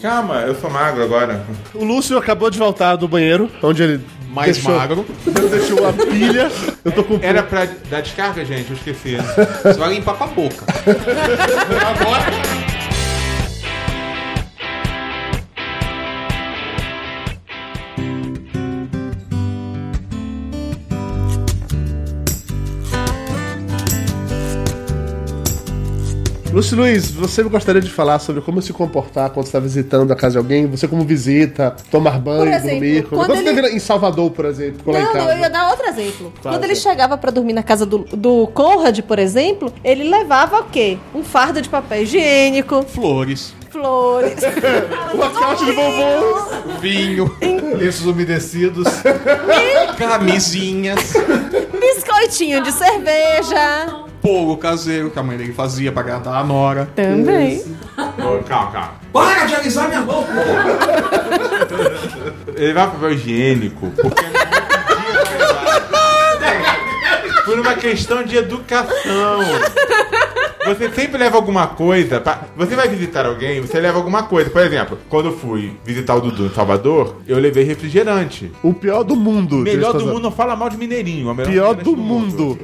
[0.00, 1.44] Calma, eu sou magro agora.
[1.74, 4.00] O Lúcio acabou de voltar do banheiro, onde ele.
[4.28, 5.04] Mais deixou, magro.
[5.50, 6.50] Deixou a pilha.
[6.82, 7.18] Eu tô com.
[7.20, 8.70] Era pra dar descarga, gente?
[8.70, 9.16] Eu esqueci.
[9.62, 10.64] Você vai limpar com a boca.
[26.52, 30.32] Lúcio Luiz, você gostaria de falar sobre como se comportar quando está visitando a casa
[30.32, 30.66] de alguém?
[30.66, 33.02] Você como visita, tomar banho, Por exemplo, dormir.
[33.04, 35.32] Quando, quando você ele- esteve em Salvador, por exemplo, Não, casa.
[35.32, 36.30] eu ia dar outro exemplo.
[36.42, 40.58] Claro, Quando ele chegava pra dormir na casa do, do Conrad, por exemplo, ele levava
[40.60, 40.98] o quê?
[41.14, 44.34] Um fardo de papel higiênico, Flores, flores,
[45.14, 46.80] Uma caixa de bombons.
[46.82, 47.34] vinho,
[47.80, 48.86] Esses umedecidos.
[49.96, 51.14] camisinhas,
[51.80, 54.04] biscoitinho de cerveja.
[54.22, 56.88] Bolo caseiro que a mãe dele fazia pra agradar a Nora.
[56.94, 57.62] Também.
[57.98, 58.94] Ô, calma, calma.
[59.12, 60.30] Para de alisar minha mão, pô!
[62.56, 64.24] Levar papel higiênico, porque.
[67.44, 69.40] Por uma questão de educação.
[70.64, 72.20] Você sempre leva alguma coisa.
[72.20, 72.42] Pra...
[72.56, 74.48] Você vai visitar alguém, você leva alguma coisa.
[74.48, 78.52] Por exemplo, quando eu fui visitar o Dudu em Salvador, eu levei refrigerante.
[78.62, 79.56] O pior do mundo.
[79.56, 81.28] Melhor do mundo, não fala mal de mineirinho.
[81.28, 82.58] é o melhor Pior refrigerante do mundo.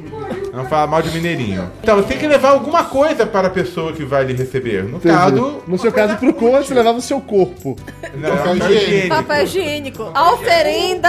[0.58, 1.70] Não fala mal de mineirinho.
[1.80, 4.82] Então, você tem que levar alguma coisa para a pessoa que vai lhe receber.
[4.82, 5.14] No Entendi.
[5.14, 7.76] caso, No seu caso, pro Conrad, você levava o seu corpo.
[8.16, 9.08] não, papel higiênico.
[9.08, 10.10] Papel higiênico.
[10.14, 11.08] A oferenda.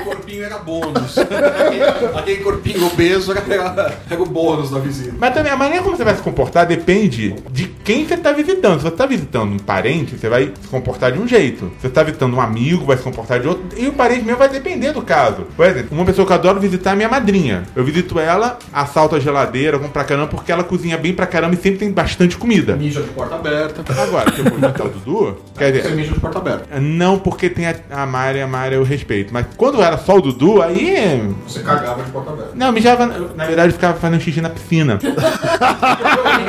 [0.00, 1.18] O corpinho era bônus.
[1.18, 1.84] Aquele,
[2.18, 5.14] aquele corpinho obeso era, era o bônus da visita.
[5.18, 8.76] Mas também a maneira como você vai se comportar depende de quem você está visitando.
[8.78, 11.70] Se você está visitando um parente, você vai se comportar de um jeito.
[11.76, 13.64] Se você está visitando um amigo, vai se comportar de outro.
[13.76, 15.46] E o parente mesmo vai depender do caso.
[15.56, 17.64] Por exemplo, uma pessoa que eu adoro visitar é minha madrinha.
[17.74, 21.54] Eu visito ela, assalto a geladeira, como pra caramba, porque ela cozinha bem pra caramba
[21.54, 22.76] e sempre tem bastante comida.
[22.76, 23.84] Mija de porta aberta.
[24.00, 26.80] Agora, se eu for visitar o Dudu, quer Você dizer, mija de porta aberta.
[26.80, 29.32] não porque tem a, a Mari, a Mari eu respeito.
[29.32, 31.22] Mas quando era só o Dudu, aí.
[31.46, 32.52] Você cagava de porta aberta.
[32.54, 33.06] Não, mijava.
[33.06, 34.98] Na verdade, eu ficava fazendo xixi na piscina.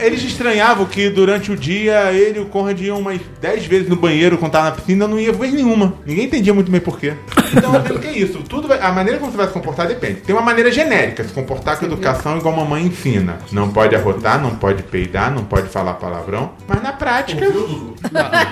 [0.00, 3.96] Eles estranhavam que durante o dia ele e o Conrad iam umas 10 vezes no
[3.96, 5.94] banheiro quando tava na piscina, eu não ia vez nenhuma.
[6.06, 7.14] Ninguém entendia muito bem porquê.
[7.56, 8.37] Então eu que é isso.
[8.42, 10.20] Tudo vai- a maneira como você vai se comportar depende.
[10.20, 13.38] Tem uma maneira genérica, se comportar com educação igual a mamãe ensina.
[13.52, 16.50] Não pode arrotar, não pode peidar, não pode falar palavrão.
[16.66, 17.46] Mas na prática.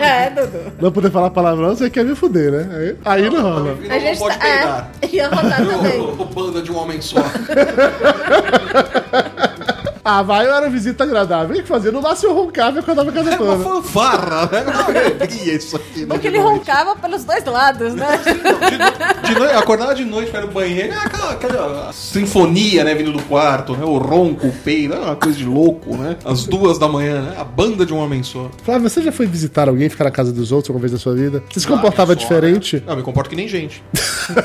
[0.01, 0.73] É, Dudu.
[0.81, 2.95] Não poder falar palavrão, você quer me fuder, né?
[3.05, 3.77] Aí, aí não rola.
[3.89, 4.45] A gente pode tá.
[4.45, 4.91] peidar.
[5.03, 6.01] É, ia rodar também.
[6.01, 7.21] O, o banda de um homem só.
[10.09, 11.57] Ah, vai, eu era visita agradável.
[11.57, 11.91] O que fazia?
[11.91, 13.65] No máximo eu roncava e acordava a casa É uma toda.
[13.65, 14.63] fanfarra, né?
[14.63, 16.01] Uma alegria isso aqui.
[16.03, 16.07] né?
[16.07, 16.59] Porque De ele noite.
[16.61, 18.21] roncava pelos dois lados, né?
[19.27, 23.11] De noite, acordava de noite para ir no banheiro, é aquela, aquela sinfonia, né, vindo
[23.13, 23.85] do quarto, né?
[23.85, 26.17] O ronco, o peido, é uma coisa de louco, né?
[26.25, 27.35] Às duas da manhã, né?
[27.37, 28.49] A banda de um homem só.
[28.63, 31.15] Flávio, você já foi visitar alguém, ficar na casa dos outros alguma vez na sua
[31.17, 31.43] vida?
[31.51, 32.81] Você se comportava diferente?
[32.87, 33.83] Não, eu me comporto que nem gente.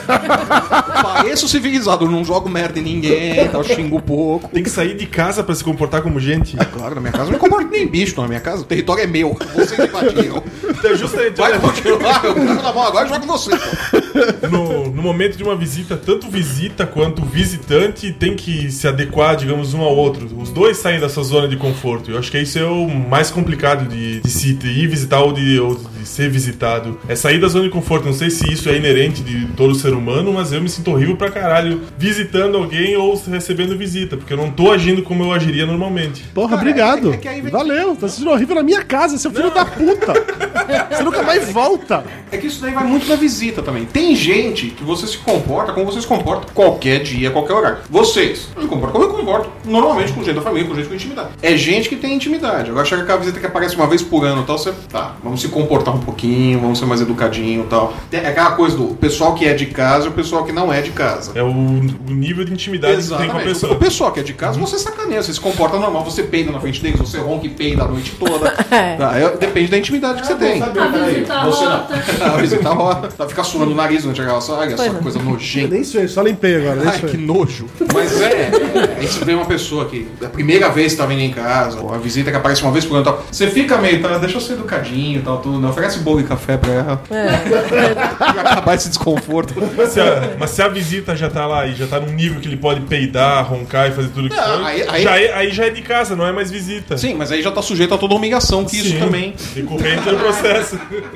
[1.03, 4.49] Pareço civilizado, não jogo merda em ninguém, tal, xingo pouco.
[4.49, 6.57] Tem que sair de casa pra se comportar como gente.
[6.71, 9.07] Claro, na minha casa eu me comporto nem bicho, na minha casa o território é
[9.07, 9.37] meu.
[9.55, 10.43] Vocês invadiram.
[10.82, 13.51] Então, justamente, Vai olha, continuar, eu pego na mão agora e jogo você.
[13.51, 14.47] pô.
[14.49, 19.75] no, no momento de uma visita, tanto visita quanto visitante tem que se adequar, digamos,
[19.75, 20.27] um ao outro.
[20.39, 22.09] Os dois saem dessa zona de conforto.
[22.09, 25.59] Eu acho que isso é o mais complicado de, de se ir visitar ou de,
[25.59, 26.99] ou de ser visitado.
[27.07, 28.05] É sair da zona de conforto.
[28.07, 31.15] Não sei se isso é inerente de todo ser humano, mas eu me sinto horrível
[31.15, 35.67] pra caralho visitando alguém ou recebendo visita, porque eu não tô agindo como eu agiria
[35.67, 36.23] normalmente.
[36.34, 37.15] Porra, obrigado.
[37.51, 40.13] Valeu, tá sentindo horrível na minha casa, seu filho da puta.
[40.89, 42.03] Você nunca mais volta.
[42.32, 43.86] É que isso daí vai muito da visita também.
[43.86, 47.78] Tem gente que você se comporta como você se comporta qualquer dia, qualquer horário.
[47.89, 50.88] Vocês, eu me comporto como eu me comporto normalmente com gente da família, com gente
[50.88, 51.30] com intimidade.
[51.41, 52.69] É gente que tem intimidade.
[52.69, 55.41] Agora chega aquela visita que aparece uma vez por ano e tal, você, tá, vamos
[55.41, 57.93] se comportar um pouquinho, vamos ser mais educadinho e tal.
[58.09, 60.82] Tem aquela coisa do pessoal que é de casa e o pessoal que não é
[60.82, 61.32] de casa.
[61.36, 63.47] É o, o nível de intimidade que tem com a Exatamente.
[63.53, 63.74] pessoa.
[63.74, 66.59] O pessoal que é de casa, você sacaneia, você se comporta normal, você peida na
[66.59, 68.51] frente deles, você ronca e peida a noite toda.
[68.72, 68.95] É.
[68.95, 70.61] Tá, é- depende da intimidade que você tem.
[70.82, 72.34] A visita Você não.
[72.34, 73.07] A visita rota.
[73.09, 74.59] Tá, fica suando o nariz durante a gravação.
[74.59, 74.99] Ai, essa Pois é.
[74.99, 75.74] coisa nojenta.
[75.74, 76.89] Nem sei, só limpei agora.
[76.89, 77.66] Ai, que nojo.
[77.93, 78.51] Mas é,
[78.99, 81.93] aí você vê uma pessoa que a primeira vez que tá vindo em casa, ou
[81.93, 84.38] a visita que aparece uma vez por ano e tal, você fica meio, tá, deixa
[84.38, 86.97] eu ser educadinho e tal, tudo, não, oferece bolo e café pra ela.
[86.97, 89.53] Pra acabar esse desconforto.
[89.76, 92.39] Mas se, a, mas se a visita já tá lá e já tá num nível
[92.39, 95.51] que ele pode peidar, roncar e fazer tudo que for, aí- aí- já é, aí
[95.51, 96.97] já é de casa, não é mais visita.
[96.97, 99.34] Sim, mas aí já tá sujeito a toda a humilhação que isso também.
[99.53, 100.50] Decorrente do processo.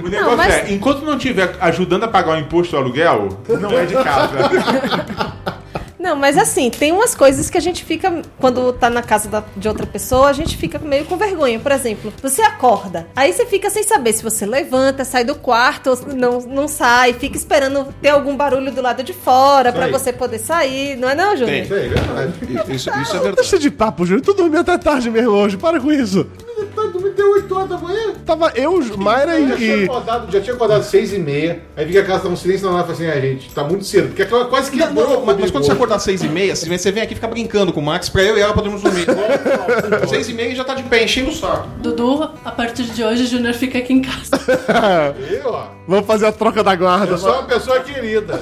[0.04, 3.30] O negócio mas- é, enquanto não estiver ajudando a pagar o imposto do aluguel,
[3.60, 4.36] não é de casa.
[5.98, 9.44] Não, mas assim, tem umas coisas que a gente fica, quando tá na casa da-
[9.58, 11.58] de outra pessoa, a gente fica meio com vergonha.
[11.60, 15.90] Por exemplo, você acorda, aí você fica sem saber se você levanta, sai do quarto,
[15.90, 19.92] ou não, não sai, fica esperando ter algum barulho do lado de fora pra aí.
[19.92, 20.96] você poder sair.
[20.96, 21.64] Não é não, Júnior?
[21.64, 22.34] Isso aí, verdade.
[22.52, 23.36] Isso, isso é verdade.
[23.38, 24.22] Deixa de papo, Júlio.
[24.22, 25.58] Tu dormiu até tarde mesmo hoje.
[25.58, 26.28] Para com isso.
[26.76, 28.14] Tá dormindo até 8 horas da manhã.
[28.26, 29.84] Tava eu, Mayra Eu já tinha e.
[29.86, 31.62] acordado, já tinha acordado 6 e meia.
[31.78, 33.64] Aí fica a casa tá um silêncio na hora e falei assim, ah, gente, tá
[33.64, 34.08] muito cedo.
[34.10, 36.56] Porque aquela quase que Não, não, mas, mas quando você acordar às seis e meia,
[36.56, 39.06] você vem aqui e fica brincando com o Max pra eu e ela podermos dormir.
[40.10, 41.68] seis e meia já tá de pé, enchendo o saco.
[41.80, 44.36] Dudu, a partir de hoje, o Júnior fica aqui em casa.
[45.30, 45.68] Eu, ó.
[45.88, 47.12] Vamos fazer a troca da guarda.
[47.14, 48.42] Eu sou uma pessoa querida.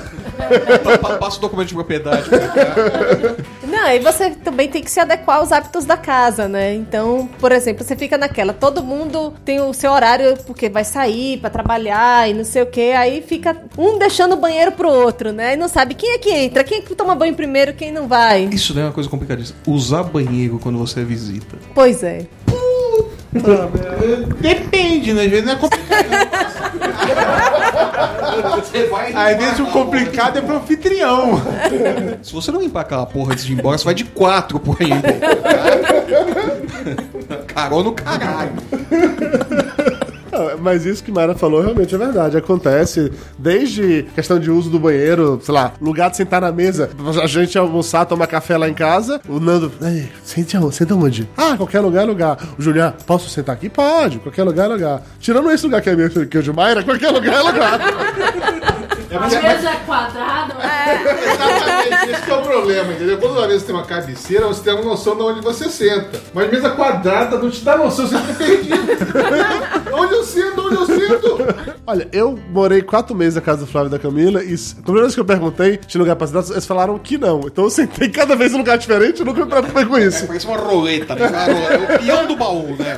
[0.83, 2.29] Pa- pa- Passa o documento de propriedade.
[3.83, 6.73] Não, e você também tem que se adequar aos hábitos da casa, né?
[6.73, 11.37] Então, por exemplo, você fica naquela, todo mundo tem o seu horário porque vai sair
[11.39, 15.33] pra trabalhar e não sei o que, aí fica um deixando o banheiro pro outro,
[15.33, 15.55] né?
[15.55, 18.07] E não sabe quem é que entra, quem é que toma banho primeiro, quem não
[18.07, 18.45] vai.
[18.45, 19.59] Isso daí é uma coisa complicadíssima.
[19.67, 21.57] Usar banheiro quando você visita.
[21.75, 22.25] Pois é.
[24.39, 25.23] Depende, né?
[25.23, 26.05] Às vezes não é complicado.
[28.55, 31.41] Você vai Às vezes o complicado é pro anfitrião.
[32.21, 34.77] Se você não limpar aquela porra antes de ir embora, você vai de quatro por
[34.81, 34.89] aí.
[37.47, 38.53] Carol no caralho.
[40.33, 42.35] Não, Mas isso que Mayra falou realmente é verdade.
[42.37, 46.89] Acontece desde questão de uso do banheiro, sei lá, lugar de sentar na mesa.
[47.21, 49.21] A gente almoçar, tomar café lá em casa.
[49.27, 50.75] O Nando, "Ei, sente aonde?
[50.75, 51.29] Senta onde?
[51.37, 52.37] Ah, qualquer lugar é lugar.
[52.57, 53.69] O Julián, posso sentar aqui?
[53.69, 55.01] Pode, qualquer lugar é lugar.
[55.19, 57.79] Tirando esse lugar que é meu que é o de Mayra, qualquer lugar é lugar.
[59.13, 60.55] A mesa é quadrada.
[61.23, 63.17] Exatamente, esse que é o problema, entendeu?
[63.17, 66.19] Quando uma mesa tem uma cabeceira, você tem uma noção de onde você senta.
[66.33, 68.73] Mas mesa quadrada não te dá noção, você fica perdido.
[69.93, 71.37] onde eu sento, onde eu sento?
[71.85, 75.01] Olha, eu morei quatro meses na casa do Flávio e da Camila e a primeira
[75.03, 77.41] vez que eu perguntei, tinha lugar pra sentar, eles falaram que não.
[77.45, 80.25] Então eu sentei cada vez em um lugar diferente e nunca me preocupei com isso.
[80.27, 81.29] Parece uma roleta, né?
[81.89, 82.95] É o peão do baú, né?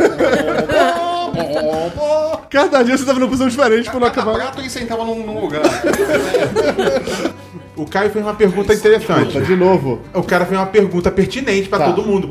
[2.49, 4.35] Cada dia você tava numa posição diferente pra não Cada acabar.
[4.35, 5.61] prato ele sentava num, num lugar.
[7.75, 9.39] O Caio fez uma pergunta interessante.
[9.41, 9.99] De novo.
[10.13, 12.29] O cara fez uma pergunta pertinente pra Tá, todo mundo.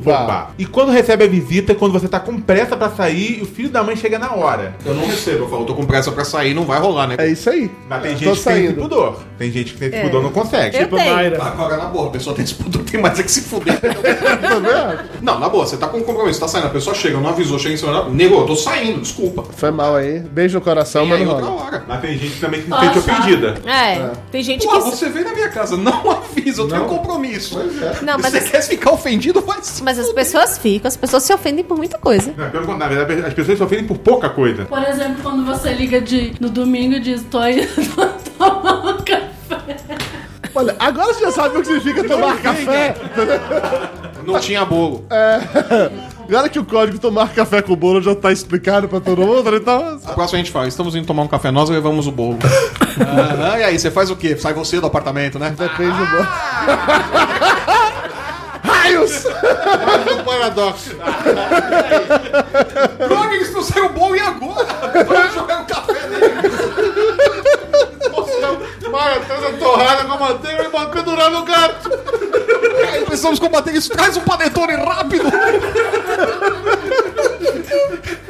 [0.58, 3.46] E quando recebe a visita, é quando você tá com pressa pra sair e o
[3.46, 4.74] filho da mãe chega na hora.
[4.84, 7.16] Eu não recebo, eu falo, tô com pressa pra sair, não vai rolar, né?
[7.18, 7.70] É isso aí.
[7.88, 8.80] Mas tem gente que tem esse saindo.
[8.82, 9.16] pudor.
[9.38, 10.02] Tem gente que tem esse É.
[10.02, 10.76] pudor e não consegue.
[10.76, 11.14] Eu Tipo tenho.
[11.14, 11.42] Mayra.
[11.42, 13.78] Agora, na boa, a pessoa tem esse pudor, tem mais é que se fuder.
[14.44, 15.04] Tá vendo?
[15.22, 17.58] Não, na boa, você tá com um compromisso, tá saindo, a pessoa chega, não avisou,
[17.58, 18.08] chega em cima da...
[18.08, 19.44] Nego, eu tô saindo, desculpa.
[19.56, 20.20] Foi mal aí.
[20.20, 21.84] Beijo no coração, mas não rola.
[21.86, 22.84] Mas tem gente também que Nossa.
[22.86, 23.54] sente ofendida.
[23.66, 24.80] É, tem gente Pô, que.
[24.90, 27.58] você veio na minha casa, não avisa, eu tenho um compromisso.
[28.02, 31.22] Não, mas você as- quer ficar ofendido, vai se Mas as pessoas ficam, as pessoas
[31.22, 32.32] se ofendem por muita coisa.
[32.36, 34.64] Não, pelo contrário, na verdade, as pessoas se ofendem por pouca coisa.
[34.64, 37.66] Por exemplo, quando você liga de, no domingo e diz, tô indo
[38.38, 39.76] tomar um café.
[40.54, 42.94] Olha, agora você já sabe o que significa tomar café.
[44.24, 45.04] Não tinha bolo.
[46.28, 50.00] Agora que o código tomar café com bolo já tá explicado pra todo mundo, então.
[50.04, 52.38] A próxima a gente fala, estamos indo tomar um café, nós levamos o bolo.
[52.98, 54.36] Aham, e aí, você faz o quê?
[54.36, 55.54] Sai você do apartamento, né?
[55.56, 56.26] Depende do bolo.
[58.64, 59.24] Raios!
[59.26, 60.90] Olha o paradoxo.
[63.08, 64.66] Como eles trouxeram o bolo e agora?
[65.06, 66.24] Vamos jogar o café nele.
[68.44, 68.58] Maia,
[69.26, 71.90] traz a torrada com a manteiga e pendurar no gato.
[72.92, 73.90] Aí precisamos combater isso.
[73.90, 75.24] Traz um panetone rápido.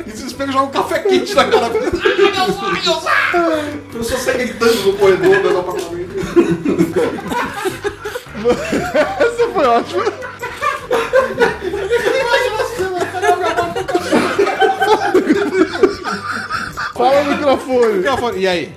[0.07, 1.67] Desespero, joga um café quente na cara.
[1.67, 3.07] Ah, meus olhos!
[3.07, 3.31] Ah!
[3.95, 6.15] A pessoa sai gritando no corredor do apartamento.
[9.21, 10.05] Essa foi ótima.
[16.95, 18.39] Fala no microfone.
[18.39, 18.73] E aí?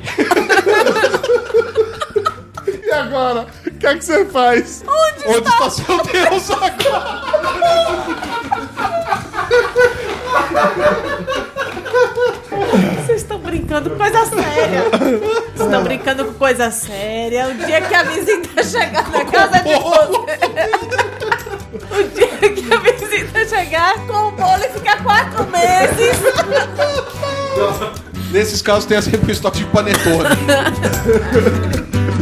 [2.87, 3.47] E agora?
[3.65, 4.81] O que é que você faz?
[4.87, 7.27] Onde está seu Deus agora?
[12.95, 14.83] Vocês estão brincando, coisa séria.
[15.53, 17.49] estão brincando com coisa séria.
[17.49, 20.47] O dia que a visita chegar na casa de vocês.
[21.91, 26.15] O dia que a visita chegar com o bolo e ficar quatro meses.
[28.31, 30.29] Nesses casos tem sempre o estoque de panetone.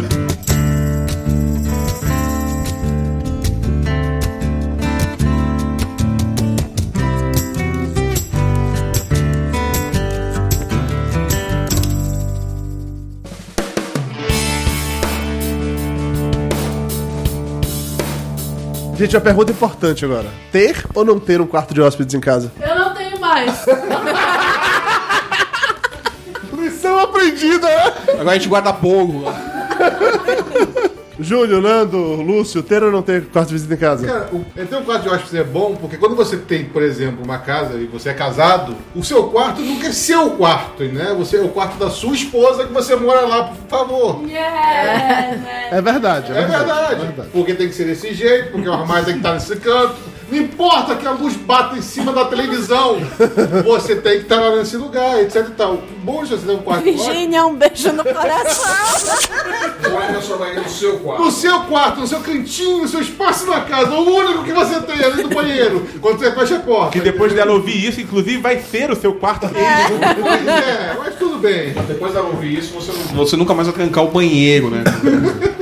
[18.96, 20.28] Gente, uma pergunta importante agora.
[20.54, 22.50] Ter ou não ter um quarto de hóspedes em casa?
[22.62, 23.66] Eu não tenho mais.
[26.58, 27.93] Lição aprendida, né?
[28.14, 29.26] Agora a gente guarda bolo.
[31.26, 34.05] Júlio, Nando, Lúcio, ter ou não ter quarto de visita em casa?
[34.05, 36.84] Cara, o, é, ter um quarto de hóspedes é bom porque quando você tem, por
[36.84, 41.15] exemplo, uma casa e você é casado, o seu quarto nunca é seu quarto, né?
[41.17, 44.21] Você é o quarto da sua esposa que você mora lá, por favor.
[45.71, 47.30] É verdade, é, É verdade.
[47.34, 49.95] Porque tem que ser desse jeito, porque o armário tem que estar nesse canto.
[50.32, 52.97] Não importa que a luz bata em cima da televisão.
[53.65, 55.73] Você tem que estar lá nesse lugar, etc e tal.
[55.76, 58.73] O bom você ter um quarto Virgínia, um beijo no coração.
[59.95, 61.23] Olha só, vai no seu quarto.
[61.23, 64.82] No seu quarto, no seu cantinho, no seu espaço na casa, o único que você
[64.82, 66.91] tem além do banheiro, quando você fecha a porta.
[66.91, 69.47] Que depois dela ouvir isso, inclusive, vai ser o seu quarto.
[69.47, 71.73] Pois é, mas tudo bem.
[71.88, 74.84] Depois dela ouvir isso, você, não- você nunca mais vai trancar o banheiro, né?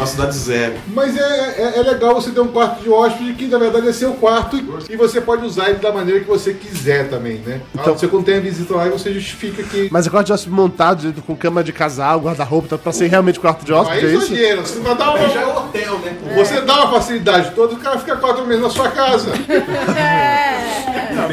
[0.00, 0.74] Uma cidade zero.
[0.88, 1.20] Mas é,
[1.58, 4.56] é, é legal você ter um quarto de hóspede que na verdade é seu quarto
[4.88, 7.60] e você pode usar ele da maneira que você quiser também, né?
[7.74, 9.88] Então, você quando tem a visita lá, você justifica que.
[9.90, 13.38] Mas é quarto de hóspede montado, com cama de casal, guarda-roupa, tá pra ser realmente
[13.38, 14.32] quarto de hóspede, Aí é isso?
[14.32, 15.28] exagero, você vai dar uma.
[15.28, 16.16] Já é hotel, né?
[16.36, 19.30] Você dá uma facilidade toda, o cara fica quatro meses na sua casa.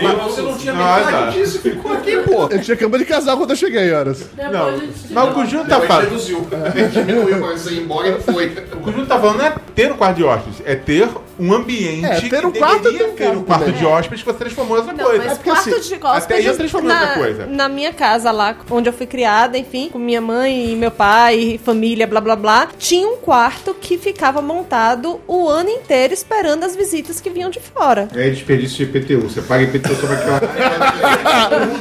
[0.01, 1.29] Mas você não tinha Ah, metade tá.
[1.31, 2.47] disso, ficou aqui, pô.
[2.49, 4.25] Eu tinha cama de casal quando eu cheguei, horas.
[4.37, 4.71] Não,
[5.11, 6.03] mas o o Júnior tá falando.
[6.09, 6.47] reduziu.
[6.91, 8.49] Diminuiu você ir embora e não foi.
[8.57, 11.07] O que o Júnior tá falando não é ter um quarto de hóspedes, é ter
[11.39, 13.79] um ambiente É, ter um que quarto deveria um ter quarto um quarto também.
[13.79, 15.23] de hóspedes que você transformou em outra Não, coisa.
[15.25, 17.45] mas porque quarto assim, de até aí eu hóspedes transformei em outra na, coisa.
[17.45, 21.37] na minha casa lá, onde eu fui criada, enfim, com minha mãe e meu pai,
[21.37, 26.63] e família, blá blá blá, tinha um quarto que ficava montado o ano inteiro esperando
[26.63, 28.07] as visitas que vinham de fora.
[28.15, 29.29] É desperdício de IPTU.
[29.29, 30.41] Você paga IPTU sobre aquela.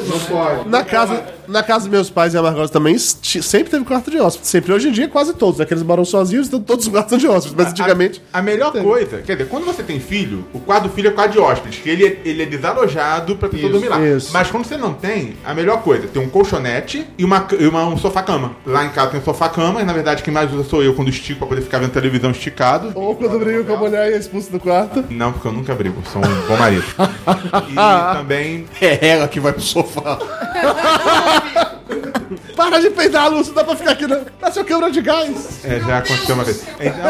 [0.09, 0.69] Não pode.
[0.69, 4.19] Na casa, na casa dos meus pais e a Margosa também sempre teve quarto de
[4.21, 4.47] hóspede.
[4.49, 4.73] Sempre.
[4.73, 5.61] Hoje em dia, quase todos.
[5.61, 7.55] Aqueles moram sozinhos, então todos os quartos de hóspede.
[7.57, 8.23] Mas antigamente.
[8.33, 11.11] A, a melhor coisa, quer dizer, quando você tem filho, o quarto do filho é
[11.13, 14.01] quarto de hóspedes, que ele é, ele é desalojado pra pessoa Isso, dormir lá.
[14.17, 14.31] isso.
[14.33, 17.87] Mas quando você não tem, a melhor coisa, tem um colchonete e, uma, e uma-
[17.87, 18.53] um sofá-cama.
[18.67, 21.09] Lá em casa tem um sofá-cama, e na verdade quem mais usa sou eu quando
[21.09, 22.93] estico pra poder ficar vendo televisão esticado.
[22.95, 25.05] Ou quando briga com a mulher e é expulso do quarto.
[25.11, 26.85] Não, porque eu nunca brigo, sou um bom marido.
[27.71, 28.67] e também.
[28.81, 30.19] É ela que vai pro sofá.
[32.57, 33.53] Para de peidar, Lúcio.
[33.55, 34.25] Dá pra ficar aqui, não.
[34.41, 35.65] Dá seu câmera de gás.
[35.65, 36.65] É, já aconteceu uma vez.
[36.81, 37.05] Então,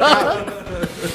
[0.00, 0.36] a-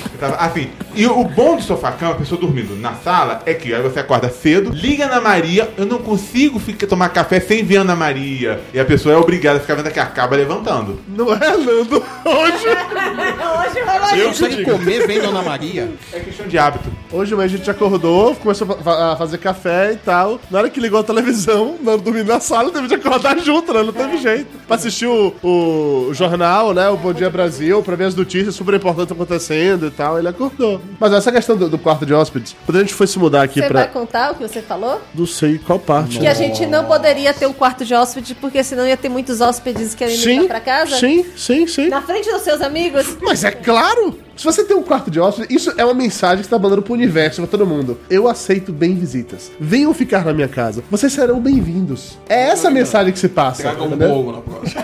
[0.04, 3.74] eu tava- assim, e o bom de sofá-cama, a pessoa dormindo na sala, é que
[3.74, 7.78] aí você acorda cedo, liga na Maria, eu não consigo ficar, tomar café sem ver
[7.78, 8.60] a Ana Maria.
[8.74, 11.00] E a pessoa é obrigada a ficar vendo que acaba levantando.
[11.08, 12.04] Não é, Nando?
[12.26, 12.68] Hoje.
[13.38, 14.46] Hoje rolou Eu isso.
[14.50, 15.90] sei comer vendo Ana Maria.
[16.14, 16.90] É questão de hábito.
[17.12, 20.40] Hoje a gente acordou, começou a fa- a fazer café e tal.
[20.52, 23.84] Na hora que ligou a televisão, Nando dormindo na sala, teve de acordar junto, né?
[23.84, 24.48] Não teve jeito.
[24.68, 26.90] Pra assistir o, o jornal, né?
[26.90, 30.07] O Bom Dia Brasil, pra ver as notícias super importantes acontecendo e tal.
[30.18, 30.80] Ele acordou.
[31.00, 33.60] Mas essa questão do, do quarto de hóspedes, quando a gente foi se mudar aqui
[33.60, 33.80] Você pra.
[33.82, 35.02] vai contar o que você falou?
[35.14, 36.20] Não sei qual parte.
[36.20, 39.42] Que a gente não poderia ter um quarto de hóspede, porque senão ia ter muitos
[39.42, 40.98] hóspedes querendo Sim, ir pra casa?
[40.98, 41.90] sim, sim, sim.
[41.90, 43.18] Na frente dos seus amigos?
[43.22, 44.20] Mas é claro!
[44.38, 46.84] Se você tem um quarto de hóspede, isso é uma mensagem que você tá mandando
[46.84, 48.00] pro universo, pra todo mundo.
[48.08, 49.52] Eu aceito bem visitas.
[49.60, 50.84] Venham ficar na minha casa.
[50.92, 52.20] Vocês serão bem-vindos.
[52.30, 53.64] É essa a mensagem que se passa.
[53.64, 54.84] Traga um bolo na próxima.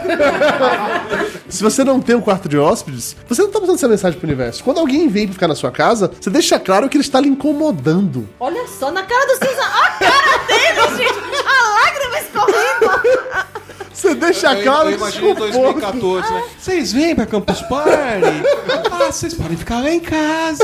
[1.47, 4.27] Se você não tem um quarto de hóspedes, você não tá passando essa mensagem pro
[4.27, 4.63] universo.
[4.63, 7.29] Quando alguém vem pra ficar na sua casa, você deixa claro que ele está lhe
[7.29, 8.27] incomodando.
[8.39, 9.71] Olha só, na cara do César.
[9.71, 11.43] Olha a cara dele, gente!
[11.45, 13.52] A lágrima escorrendo!
[13.93, 15.73] Você deixa Eu, claro eu que imagino em desconforto.
[15.91, 16.43] 2014, né?
[16.59, 18.43] Vocês vêm pra Campus Party?
[18.93, 20.63] Ah, vocês podem ficar lá em casa.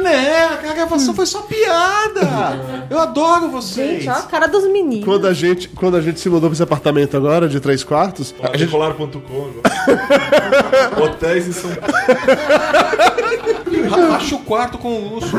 [0.00, 0.44] Né?
[0.44, 2.20] A gravação foi só piada.
[2.88, 4.04] Eu adoro vocês.
[4.04, 5.04] Gente, olha a cara dos meninos.
[5.04, 8.32] Quando a, gente, quando a gente se mudou pra esse apartamento agora, de três quartos,
[8.40, 9.20] a gente Decolar.com
[11.02, 11.94] Hotéis em São Paulo.
[14.14, 15.36] Acha o quarto com o Lúcio.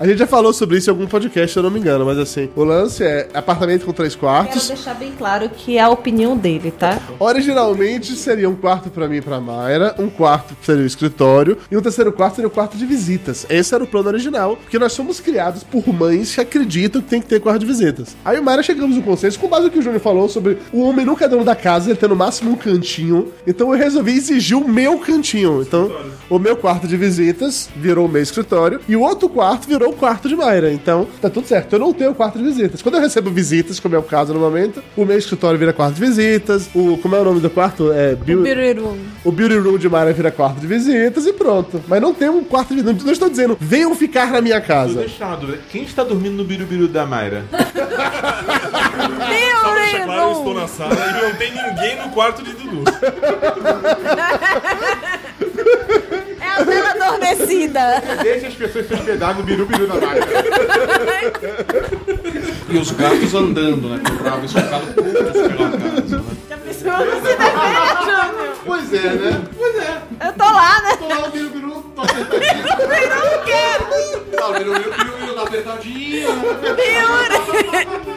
[0.00, 2.16] A gente já falou sobre isso em algum podcast, se eu não me engano, mas
[2.16, 4.66] assim, o lance é apartamento com três Quero quartos.
[4.66, 6.98] deixar bem claro que é a opinião dele, tá?
[7.18, 11.76] Originalmente seria um quarto pra mim e pra Mayra, um quarto seria o escritório e
[11.76, 13.44] um terceiro quarto seria o quarto de visitas.
[13.50, 17.20] Esse era o plano original, porque nós somos criados por mães que acreditam que tem
[17.20, 18.16] que ter quarto de visitas.
[18.24, 20.80] Aí o Mayra chegamos no consenso com base no que o Júnior falou sobre o
[20.80, 23.30] homem nunca é dono da casa, ele tem no máximo um cantinho.
[23.46, 25.60] Então eu resolvi exigir o meu cantinho.
[25.60, 25.94] Então
[26.30, 29.92] o meu quarto de visitas virou o meu escritório e o outro quarto virou o
[29.92, 30.72] quarto de Mayra.
[30.72, 31.72] Então tá tudo certo.
[31.74, 32.82] Eu não tenho quarto de visitas.
[32.82, 35.94] Quando eu recebo visitas, como é o caso no momento, o meu escritório vira quarto
[35.94, 36.68] de visitas.
[36.74, 37.92] O como é o nome do quarto?
[37.92, 38.96] É Bill- Birurum.
[39.24, 41.80] o beauty room de Mayra vira quarto de visitas e pronto.
[41.86, 43.04] Mas não tem um quarto de visitas.
[43.04, 44.94] Não estou dizendo, venham ficar na minha casa.
[45.00, 45.58] Deixa eu tirar uma dúvida.
[45.70, 47.44] Quem está dormindo no birubiru da Mayra?
[47.50, 47.56] Só
[49.72, 52.84] pra deixar claro, eu estou na sala e não tem ninguém no quarto de Dudu.
[56.40, 58.02] É a vela adormecida.
[58.22, 60.26] Deixa as pessoas se hospedar no birubiru da Mayra.
[62.68, 64.00] E os gatos andando, né?
[64.06, 66.18] Com o rabo estocado putos pela casa.
[66.18, 66.49] Né?
[66.82, 68.56] Pensou você deveria, Júnior?
[68.64, 69.42] Pois é, né?
[69.56, 70.02] Pois é.
[70.26, 70.96] Eu tô lá, né?
[70.96, 73.84] Tô lá, o biru, biru, tô Eu não quero.
[74.40, 76.28] Não, virou meu piruíno tá apertadinho.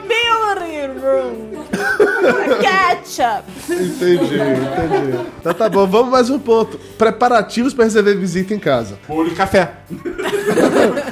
[0.07, 1.53] Birurum.
[2.61, 3.43] Ketchup.
[3.70, 5.30] Entendi, entendi.
[5.39, 6.78] Então tá bom, vamos mais um ponto.
[6.97, 8.97] Preparativos pra receber visita em casa.
[9.07, 9.74] Bolo e café.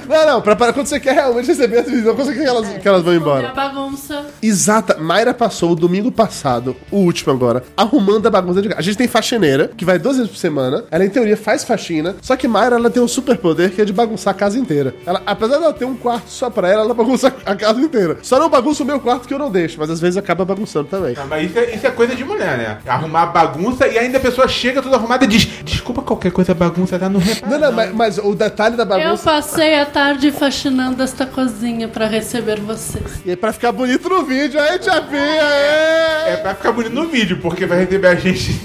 [0.08, 2.68] Não, não, prepara quando você quer realmente receber as visitas, quando você quer que elas,
[2.78, 3.50] que elas vão embora.
[3.54, 4.26] bagunça.
[4.42, 4.98] Exata.
[4.98, 8.80] Mayra passou o domingo passado, o último agora, arrumando a bagunça de casa.
[8.80, 10.84] A gente tem faxineira, que vai duas vezes por semana.
[10.92, 12.16] Ela, em teoria, faz faxina.
[12.22, 14.94] Só que Mayra, ela tem um superpoder que é de bagunçar a casa inteira.
[15.06, 18.18] Ela, apesar dela ter um quarto só pra ela, ela bagunça a casa inteira.
[18.22, 20.88] Só não bagunça o meu quarto que eu não deixo, mas às vezes acaba bagunçando
[20.88, 21.16] também.
[21.18, 22.78] Ah, Mas isso é, isso é coisa de mulher, né?
[22.88, 27.00] Arrumar bagunça e ainda a pessoa chega toda arrumada e diz: Desculpa qualquer coisa, bagunça
[27.00, 27.52] tá no reparo.
[27.52, 29.24] Não, não, mas, mas o detalhe da Eu bagunça.
[29.24, 33.22] passei a tarde faxinando esta cozinha pra receber vocês.
[33.26, 36.34] E é pra ficar bonito no vídeo, aí, tia Pia, é.
[36.34, 38.60] É pra ficar bonito no vídeo, porque vai receber a gente.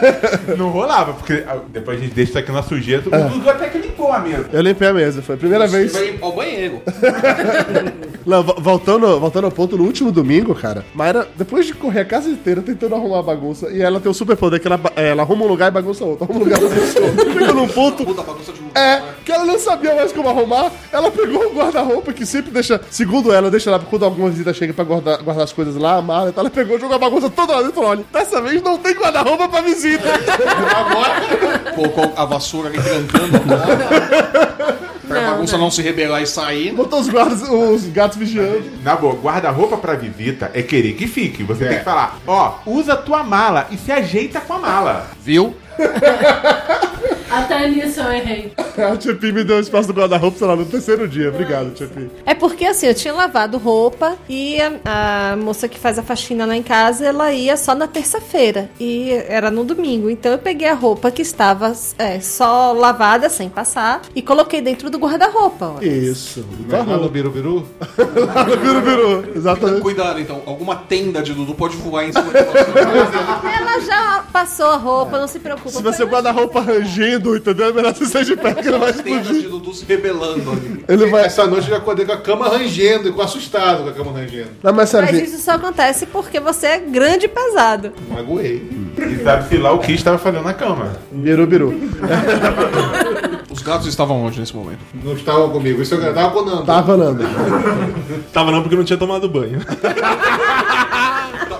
[0.56, 3.02] não rolava, porque depois a gente deixa isso aqui na sujeira.
[3.06, 4.48] O Dudu até que limpou a mesa.
[4.52, 5.92] Eu limpei a mesa, foi a primeira Você vez.
[5.92, 6.82] vai limpar o banheiro.
[8.26, 12.04] Não, vo- voltando, voltando ao ponto, no último domingo, cara, Mayra, depois de correr a
[12.04, 15.22] casa inteira tentando arrumar a bagunça, e ela tem o super poder que ela, ela
[15.22, 17.32] arruma um lugar e bagunça outro, arruma um lugar e bagunça outro.
[17.38, 18.04] Chega num ponto.
[18.04, 18.58] Puta bagunça de.
[18.78, 22.80] É, que ela não sabia mais como arrumar, ela pegou o guarda-roupa que sempre deixa,
[22.90, 26.02] segundo ela, deixa lá quando alguma visita chega pra guardar, guardar as coisas lá, a
[26.02, 28.76] mala, então ela pegou e jogou a bagunça toda lá dentro, olha, dessa vez não
[28.78, 30.02] tem guarda-roupa pra visita.
[31.76, 34.85] Colocou a vassoura ali trancando a.
[35.06, 36.72] Pra a bagunça não se rebelar e sair.
[36.72, 38.64] Botou os guardas, os gatos vigiando.
[38.82, 41.42] Na boa, guarda-roupa pra visita é querer que fique.
[41.44, 45.10] Você tem que falar: Ó, usa tua mala e se ajeita com a mala.
[45.22, 45.54] Viu?
[47.30, 48.52] Até nisso eu errei.
[48.78, 51.28] A Tia Pi me deu espaço do guarda-roupa, sei lá, no terceiro dia.
[51.28, 52.10] Obrigado, Tia Pi.
[52.24, 56.46] É porque assim, eu tinha lavado roupa e a, a moça que faz a faxina
[56.46, 58.70] lá em casa, ela ia só na terça-feira.
[58.78, 60.08] E era no domingo.
[60.08, 64.88] Então eu peguei a roupa que estava é, só lavada, sem passar, e coloquei dentro
[64.88, 65.76] do guarda-roupa.
[65.82, 66.46] Isso.
[66.68, 67.66] Lá no biru, biru.
[68.34, 69.32] Lá no Biru Biru.
[69.36, 69.80] Exatamente.
[69.80, 73.58] Cuidado então, alguma tenda de Dudu pode voar em cima de você.
[73.58, 75.38] Ela já passou a roupa, não se
[75.70, 75.92] preocupa.
[75.92, 77.68] Se você guarda-roupa rangendo, entendeu?
[77.68, 79.32] É melhor você sair de pé que ele vai explodir.
[79.42, 80.84] de Dudu se rebelando ali.
[80.88, 81.24] Ele vai.
[81.26, 84.12] Essa noite eu já acordei com a cama rangendo, e com assustado com a cama
[84.12, 84.50] rangendo.
[84.62, 87.92] Não, mas sério, Mas isso só acontece porque você é grande e pesado.
[88.08, 88.68] Magoei.
[88.98, 90.96] E sabe-se lá o que estava fazendo na cama.
[91.12, 91.74] Biru Biru.
[93.50, 94.78] Os gatos estavam onde nesse momento?
[95.02, 95.80] Não estavam comigo.
[95.82, 96.64] Isso eu tava com o Nando.
[96.64, 97.24] Tava, Nando.
[98.32, 99.60] Tava não porque não tinha tomado banho.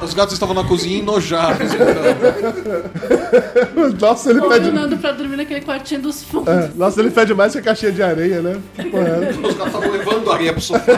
[0.06, 1.66] Os gatos estavam na cozinha enojados.
[1.74, 1.86] Então.
[4.00, 4.66] Nossa, ele pede.
[4.66, 6.48] Combinando pra dormir naquele quartinho dos fundos.
[6.48, 8.60] É, Nossa, ele pede mais que a caixinha de areia, né?
[8.78, 10.80] Os gatos estavam levando areia pro sofá,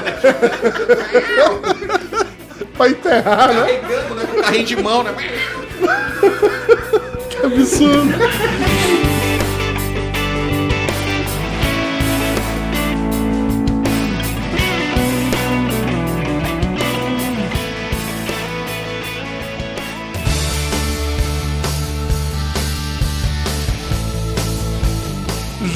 [2.77, 3.65] pra enterrar, né?
[3.65, 4.27] Pegando, né?
[4.31, 5.15] Com carrinho de mão, né?
[7.31, 8.13] Que absurdo.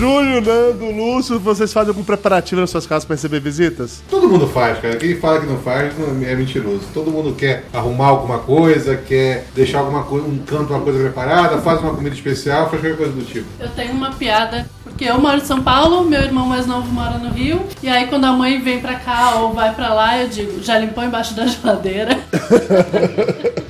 [0.02, 4.02] Júlio, Nando, Lúcio, vocês fazem algum preparativo nas suas casas pra receber visitas?
[4.10, 4.96] Todo mundo faz, cara.
[4.96, 6.80] Quem fala que não faz não- é mentiroso.
[6.92, 11.58] Todo mundo quer arrumar alguma coisa, quer deixar alguma coisa, um canto, uma coisa preparada,
[11.58, 13.46] faz uma comida especial, faz qualquer coisa do tipo.
[13.60, 17.18] Eu tenho uma piada, porque eu moro em São Paulo, meu irmão mais novo mora
[17.18, 20.26] no Rio, e aí quando a mãe vem pra cá ou vai pra lá, eu
[20.28, 22.18] digo, já limpou embaixo da geladeira?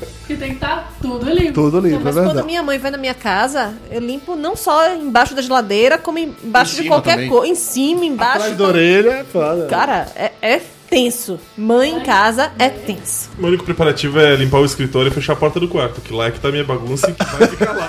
[0.42, 1.52] tem que estar tudo limpo.
[1.52, 2.46] Tudo limpo, Mas é quando verdade.
[2.46, 6.78] minha mãe vai na minha casa, eu limpo não só embaixo da geladeira, como embaixo
[6.78, 7.52] Em de qualquer coisa.
[7.52, 8.38] Em cima, embaixo.
[8.38, 9.66] Atrás da orelha é foda.
[9.66, 10.60] Cara, é, é
[10.92, 11.40] tenso.
[11.56, 13.30] Mãe em casa é tenso.
[13.38, 16.26] O único preparativo é limpar o escritório e fechar a porta do quarto, que lá
[16.26, 17.88] é que tá a minha bagunça e que vai ficar lá.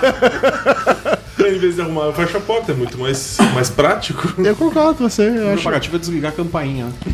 [1.46, 4.32] em vez de arrumar, eu fecho a porta, é muito mais, mais prático.
[4.42, 5.54] Eu concordo com você, eu O acho.
[5.56, 6.86] preparativo é desligar a campainha.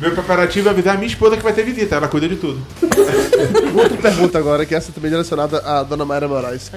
[0.00, 2.60] Meu preparativo é avisar a minha esposa que vai ter visita, ela cuida de tudo.
[3.74, 6.70] Outra pergunta agora, que essa também é direcionada à dona Mayra Moraes.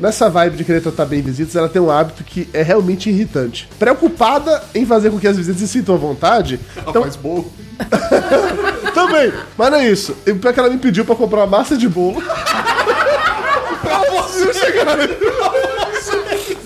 [0.00, 3.68] Nessa vibe de querer tratar bem visitas, ela tem um hábito que é realmente irritante.
[3.78, 6.60] Preocupada em fazer com que as visitas se sintam à vontade.
[6.76, 7.50] Então, Faz bolo.
[8.94, 10.16] também, mas não é isso.
[10.26, 12.20] E pior que ela me pediu pra comprar uma massa de bolo.
[12.20, 14.96] pra você chegar.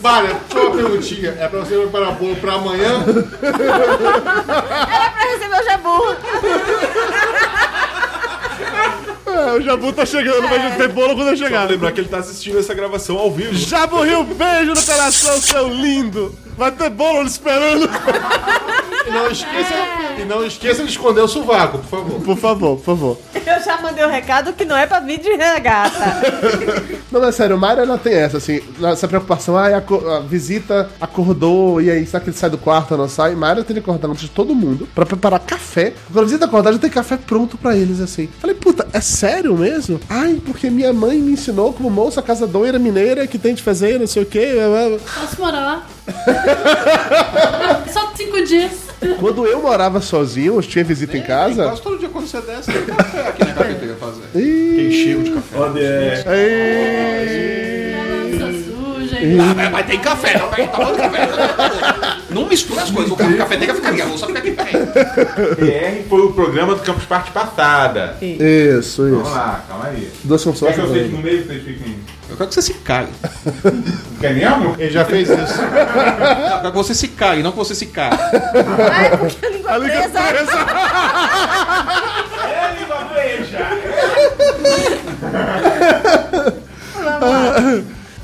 [0.01, 1.37] Vale, só uma perguntinha.
[1.39, 3.05] É pra você preparar bolo pra amanhã?
[3.43, 6.17] Era pra receber o jabu.
[9.27, 11.63] É, o Jabu tá chegando, mas ter bolo quando eu Só chegar.
[11.63, 13.55] pra lembrar que ele tá assistindo essa gravação ao vivo.
[13.55, 16.35] Jabu Rio, beijo no coração, seu lindo.
[16.57, 17.89] Vai ter bolo esperando.
[19.07, 19.75] E não esqueça,
[20.19, 22.21] e não esqueça de esconder o sovaco, por favor.
[22.21, 23.19] Por favor, por favor.
[23.35, 25.93] Eu já mandei o recado que não é pra vir de regata.
[27.11, 31.79] Não, mas sério, Mayra ela tem essa, assim, essa preocupação, ah, a, a visita acordou,
[31.79, 33.35] e aí, será que ele sai do quarto ou não sai?
[33.35, 35.93] Mayra tem que acordar antes de todo mundo pra preparar café.
[36.07, 38.31] Quando a visita acordar, já tem café pronto pra eles, assim.
[38.41, 40.01] Falei, puta, é sério mesmo?
[40.09, 44.07] Ai, porque minha mãe me ensinou como moça casadoira mineira que tem de fazer, não
[44.07, 44.55] sei o quê.
[45.21, 45.87] Posso morar lá?
[47.93, 48.73] Só cinco dias.
[49.19, 51.65] Quando eu morava sozinho, eu tinha visita em casa.
[51.65, 54.23] Quase todo dia quando você desce, tem café aqui na cafeteria fazer.
[54.33, 55.59] Tem cheiro de café.
[55.59, 55.81] Olha,
[56.27, 57.93] é,
[59.41, 61.29] Ah, mas, tem café, não pega do café.
[62.31, 63.13] Não mistura as coisas.
[63.13, 64.93] O ca- cafeteira fica ali, a louça fica aqui perto.
[65.57, 68.17] PR foi o programa do Campus Party passada.
[68.21, 69.31] Isso, Vamos isso.
[69.37, 70.11] lá, calma aí.
[70.25, 70.75] Duas Quer funções.
[70.75, 71.97] que eu fique no meio vocês fiquem.
[72.33, 73.09] Eu quero que você se cale.
[74.19, 74.75] Quer mesmo?
[74.79, 75.61] Ele já fez isso.
[75.61, 78.17] Eu quero que você se cale, não que você se cale.
[78.91, 80.19] Ai, porque a língua A língua presa.
[82.49, 83.69] É, língua breja!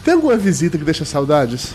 [0.03, 1.75] Tem alguma visita que deixa saudades?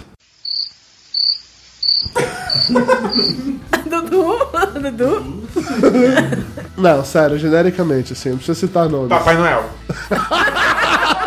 [3.86, 4.40] Dudu,
[4.82, 5.44] Dudu.
[6.76, 9.10] Não, sério, genericamente, assim, não precisa citar nomes.
[9.10, 9.70] Papai Noel.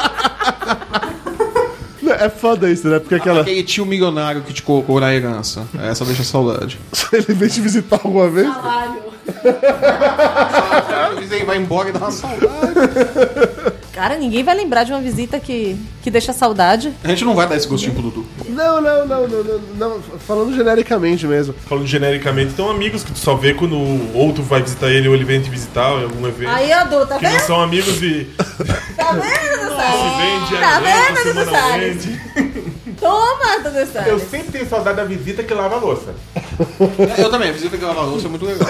[2.21, 2.99] É foda isso, né?
[2.99, 3.43] Porque aquela.
[3.43, 5.67] Aquele tio milionário que te colocou na herança.
[5.79, 6.79] Essa deixa saudade.
[7.13, 8.47] Ele vem te visitar alguma vez?
[8.47, 9.03] Salário.
[11.31, 12.47] Ele vai embora e dá uma saudade.
[13.97, 16.93] Cara, ninguém vai lembrar de uma visita que, que deixa saudade.
[17.03, 18.27] A gente não vai dar esse gostinho pro Dudu.
[18.47, 21.55] Não, não, não, não, não, não, Falando genericamente mesmo.
[21.67, 25.15] falando genericamente, então amigos que tu só vê quando o outro vai visitar ele ou
[25.15, 26.51] ele vem te visitar em algum evento.
[26.51, 27.41] Aí, ó, Du, tá que não vendo?
[27.41, 28.29] são amigos e
[28.99, 29.77] Tá vendo, Dudu
[30.61, 32.21] Tá vendo, Dudu semanalmente.
[33.01, 34.23] Toma, Dudu Eu Salles.
[34.31, 36.15] sempre tenho saudade da visita que lava a louça.
[37.19, 38.69] Eu também, a visita que lava a louça é muito legal.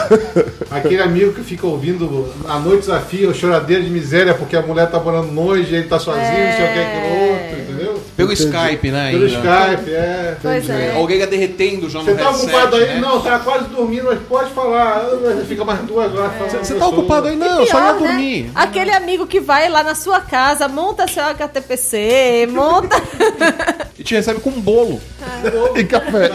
[0.71, 4.99] Aquele amigo que fica ouvindo a noite desafio, choradeira de miséria, porque a mulher tá
[4.99, 8.03] morando longe, ele tá sozinho, não sei o que, aquilo outro, entendeu?
[8.17, 9.11] Pelo Skype, né?
[9.11, 9.39] Pelo ainda.
[9.75, 10.37] Skype, é.
[10.41, 10.93] Pois é.
[10.95, 12.87] A orelha derretendo já no Você tá headset, ocupado aí?
[12.87, 12.99] né?
[12.99, 14.97] Não, tá quase dormindo, mas pode falar.
[15.07, 16.65] Ah, Fica mais duas horas falando.
[16.65, 17.37] Você tá ocupado aí?
[17.37, 18.09] Não, só ia Pior, né?
[18.09, 18.51] dormir.
[18.55, 22.97] Aquele amigo que vai lá na sua casa, monta seu HTPC, monta.
[23.99, 25.01] E te recebe com um bolo.
[25.75, 26.31] E café.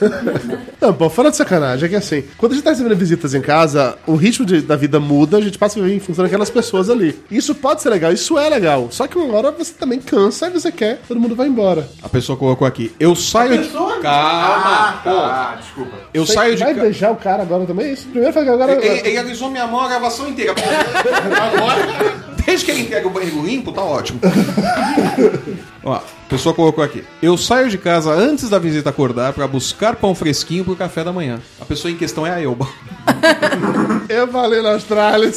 [0.80, 3.40] Não, pô, fora de sacanagem, é que assim, quando a gente tá recebendo visitas em
[3.40, 6.50] casa, o ritmo de- da vida muda, a gente passa a viver em função daquelas
[6.50, 7.18] pessoas ali.
[7.30, 8.88] Isso pode ser legal, isso é legal.
[8.90, 11.88] Só que uma hora você também cansa e você quer, todo mundo vai embora.
[12.02, 12.92] A pessoa colocou aqui.
[12.98, 13.68] Eu saio de.
[14.02, 15.00] Calma!
[15.04, 15.96] Ah, desculpa.
[16.12, 16.62] Eu Você saio de.
[16.64, 17.92] vai ca- beijar o cara agora também?
[17.92, 18.72] Isso primeiro foi que agora.
[18.72, 20.54] Ele, ele alisou minha mão a gravação inteira.
[20.54, 24.20] Agora, desde que ele entrega o banheiro limpo, tá ótimo.
[25.82, 27.02] Ó, a pessoa colocou aqui.
[27.22, 31.10] Eu saio de casa antes da visita acordar pra buscar pão fresquinho pro café da
[31.12, 31.40] manhã.
[31.58, 32.68] A pessoa em questão é a Elba.
[34.08, 35.30] Eu falei na Austrália.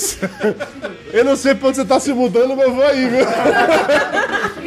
[1.14, 3.26] Eu não sei pra onde você tá se mudando, mas eu vou aí, viu?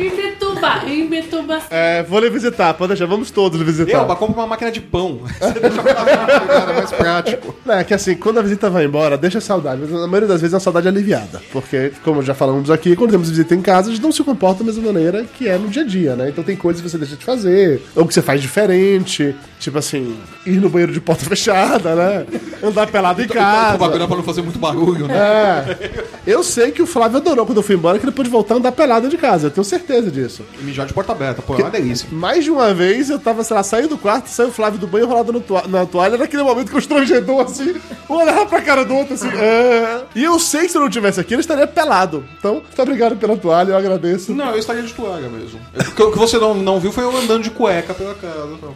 [0.57, 1.63] Betuba, em Betuba.
[1.71, 3.99] É, vou lhe visitar, pode deixar, vamos todos lhe visitar.
[3.99, 5.21] Elba, compra uma máquina de pão.
[5.39, 6.05] Você deixa pra lá,
[6.47, 7.55] cara, mais prático.
[7.69, 9.81] É que assim, quando a visita vai embora, deixa saudade.
[9.83, 11.41] Mas na maioria das vezes é uma saudade aliviada.
[11.53, 14.61] Porque, como já falamos aqui, quando temos visita em casa, a gente não se comporta
[14.61, 16.29] da mesma maneira que é no dia a dia, né?
[16.29, 19.35] Então tem coisas que você deixa de fazer, ou que você faz diferente.
[19.59, 22.27] Tipo assim, ir no banheiro de porta fechada, né?
[22.63, 23.79] andar pelado em casa.
[23.79, 25.17] bagulho pra não fazer muito barulho, né?
[25.17, 26.07] É.
[26.27, 28.59] Eu sei que o Flávio adorou quando eu fui embora que ele pôde voltar a
[28.59, 29.47] andar pelado de casa.
[29.47, 30.43] Eu tenho certeza disso.
[30.61, 32.09] Mijar de porta aberta, pô, é uma delícia.
[32.13, 34.87] Mais de uma vez eu tava, sei lá, saindo do quarto, saiu o Flávio do
[34.87, 37.75] banho enrolado no toa- na toalha, naquele momento constrangedor, assim,
[38.09, 39.29] um olhava pra cara do outro, assim.
[39.29, 40.01] é.
[40.15, 42.25] E eu sei que se eu não tivesse aqui, ele estaria pelado.
[42.39, 44.33] Então, muito obrigado pela toalha, eu agradeço.
[44.33, 45.61] Não, eu estaria de toalha mesmo.
[45.79, 48.47] O que- O que você não, não viu foi eu andando de cueca pela casa.
[48.63, 48.75] não.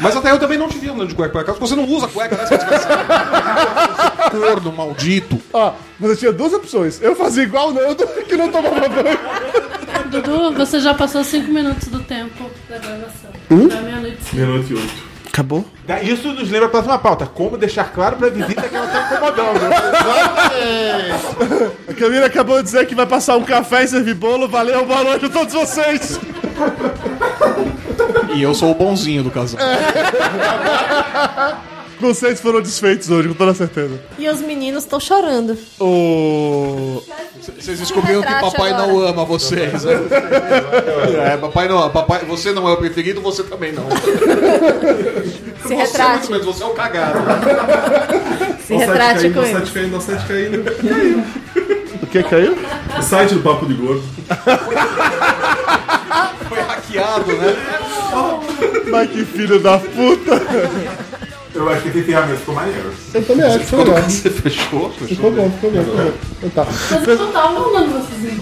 [0.00, 1.88] Mas até eu também não te vi andando de cueca pela casa, porque você não
[1.88, 2.44] usa cueca, né?
[4.30, 5.40] Corno maldito.
[5.52, 7.00] Ó, você tinha duas opções.
[7.02, 9.18] Eu fazia igual o Nando, que não tomava banho.
[10.10, 13.30] Dudu, você já passou 5 minutos do tempo da gravação.
[13.50, 13.66] Hum?
[13.68, 14.18] Da meia-noite.
[14.34, 15.12] Meia-noite e oito.
[15.32, 15.64] Acabou?
[16.02, 17.24] Isso nos lembra a próxima pauta.
[17.24, 19.60] Como deixar claro pra visita que ela tá incomodando.
[21.88, 24.46] A Camila acabou de dizer que vai passar um café e servir bolo.
[24.46, 26.20] Valeu, boa noite a todos vocês.
[28.34, 29.58] E eu sou o bonzinho do casal.
[32.02, 34.00] Vocês foram desfeitos hoje, com toda certeza.
[34.18, 35.56] E os meninos estão chorando.
[35.80, 37.00] O...
[37.58, 38.86] Vocês descobriram que papai agora.
[38.88, 39.92] não ama vocês, né?
[41.32, 43.84] É, papai não, papai, você não é o preferido, você também não.
[45.62, 46.10] Se Você é retrate.
[46.18, 47.18] muito menos, você é o cagado.
[48.66, 49.52] Se retrate com O ele.
[49.52, 50.64] site caindo, o site caindo.
[50.64, 51.24] Caiu.
[52.02, 52.56] O que caiu?
[52.98, 54.02] O site do Papo de Gordo.
[56.48, 57.56] Foi hackeado, né?
[58.90, 60.42] Mas que filho da puta.
[61.62, 62.92] Eu acho que esse ferramenta ficou maneiro.
[63.14, 64.02] Eu também acho, ficou legal.
[64.02, 64.90] Você fechou?
[64.90, 65.84] Ficou bom, ficou bom.
[65.84, 66.12] Ficou bom.
[66.42, 66.66] Então tá.
[66.90, 68.40] Mas eu não tava mandando vocês ir.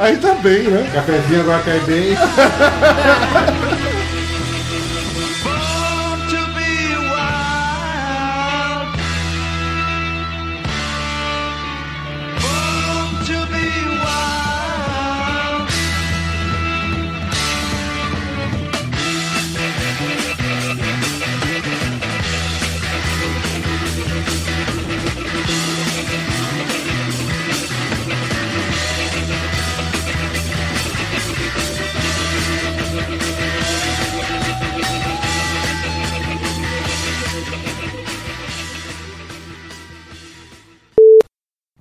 [0.00, 0.90] Aí tá bem, né?
[0.92, 2.16] Cafezinho agora cai bem.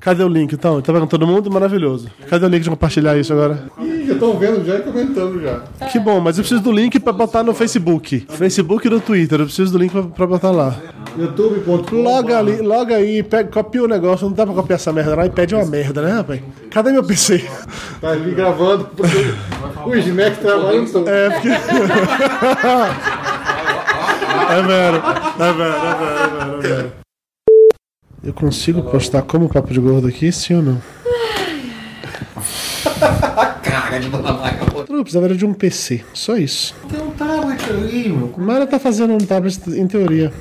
[0.10, 0.82] Cadê o link então?
[0.82, 1.52] Tá vendo todo mundo?
[1.52, 2.10] Maravilhoso.
[2.28, 3.66] Cadê o link de compartilhar isso agora?
[3.80, 5.60] Ih, já estão vendo já e comentando já.
[5.86, 8.26] Que bom, mas eu preciso do link pra botar no Facebook.
[8.28, 10.76] Facebook e no Twitter, eu preciso do link pra, pra botar lá.
[11.16, 15.16] youtube.com Loga ali, loga aí, pega, copia o negócio, não dá pra copiar essa merda
[15.16, 16.42] lá e pede uma merda, né, rapaz?
[16.72, 17.48] Cadê meu PC?
[18.02, 18.86] Tá ali gravando.
[18.86, 19.16] porque
[19.86, 21.08] O Snack trabalhando todo.
[21.08, 21.50] É, porque.
[24.50, 25.04] é vero,
[25.38, 26.99] é vero, é vero, é vero.
[28.30, 30.78] Eu consigo postar como papo de gordo aqui, sim ou não?
[33.64, 34.38] Cara de Dona.
[34.88, 36.76] Eu não precisava era de um PC, só isso.
[36.88, 38.32] Tem um tablet ali, meu.
[38.38, 40.32] Mara tá fazendo um tablet em teoria.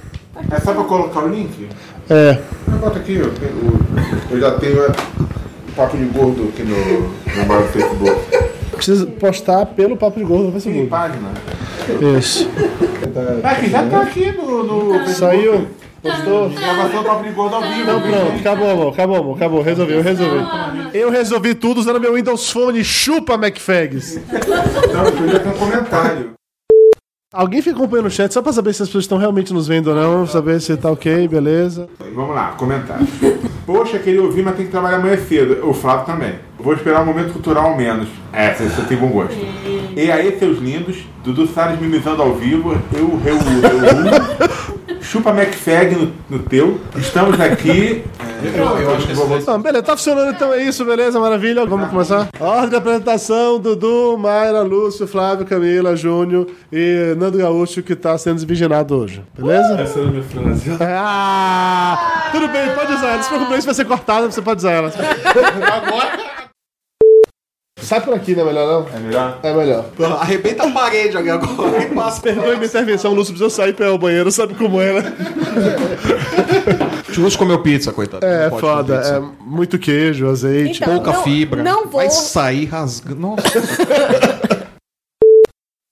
[0.50, 1.66] É só pra colocar o link?
[2.10, 2.38] É.
[2.78, 3.28] Bota aqui, ó.
[3.40, 8.20] tem o- Eu já tenho é, o papo de gordo aqui no, no meu Facebook.
[8.72, 10.90] Precisa postar pelo papo de gordo no Tem Facebook.
[10.90, 11.28] página.
[12.18, 12.50] Isso.
[13.44, 15.14] Aqui, já tá aqui no, no Facebook.
[15.18, 15.66] Saiu.
[16.02, 16.50] Postou.
[16.50, 17.84] Gravação do Papo de Gordo ao vivo.
[17.84, 20.46] Não, pronto, acabou, amor, acabou, amor, acabou, resolvi, eu resolvi.
[20.94, 24.20] Eu resolvi tudo usando meu Windows Phone, chupa MacFags.
[24.92, 26.38] Não, eu já tenho um comentário.
[27.30, 29.88] Alguém fica acompanhando o chat só pra saber se as pessoas estão realmente nos vendo
[29.88, 31.86] ou não, saber se tá ok, beleza.
[32.14, 33.06] Vamos lá, comentário.
[33.66, 35.68] Poxa, queria ouvir, mas tem que trabalhar amanhã cedo.
[35.68, 36.36] O Flávio também.
[36.58, 38.08] Vou esperar um momento cultural ao menos.
[38.32, 39.36] É, você, você tem bom gosto.
[39.94, 44.67] E aí, seus lindos, Dudu Salles mimizando ao vivo, eu, eu, eu,
[45.08, 46.78] chupa McFag no, no teu.
[46.96, 48.04] Estamos aqui.
[48.38, 51.66] É, Eu, eu acho que esse Ah, beleza, tá funcionando então, é isso, beleza, maravilha.
[51.66, 52.28] Vamos começar?
[52.38, 58.36] Ordem de apresentação: Dudu, Mayra, Lúcio, Flávio, Camila, Júnior e Nando Gaúcho, que tá sendo
[58.36, 59.80] desvirginado hoje, beleza?
[59.80, 60.70] Essa era a minha frase.
[60.80, 62.28] Ah!
[62.30, 63.16] Tudo bem, pode usar ela.
[63.16, 64.92] Não se preocupe, isso vai ser cortada, você pode usar ela.
[67.80, 68.96] Sai por aqui, não é melhor não?
[68.96, 69.38] É melhor?
[69.42, 69.84] É melhor.
[70.20, 72.20] Arrebenta a parede ali agora e passa.
[72.20, 75.12] Perdoe minha intervenção, o Lúcio precisou sair pra ir ao banheiro, sabe como é, né?
[77.16, 78.24] O Lúcio comeu pizza, coitado.
[78.24, 80.82] É foda, é muito queijo, azeite.
[80.82, 81.62] Então, Pouca não- fibra.
[81.62, 83.20] não vou- Vai sair rasgando.
[83.20, 83.42] Nossa.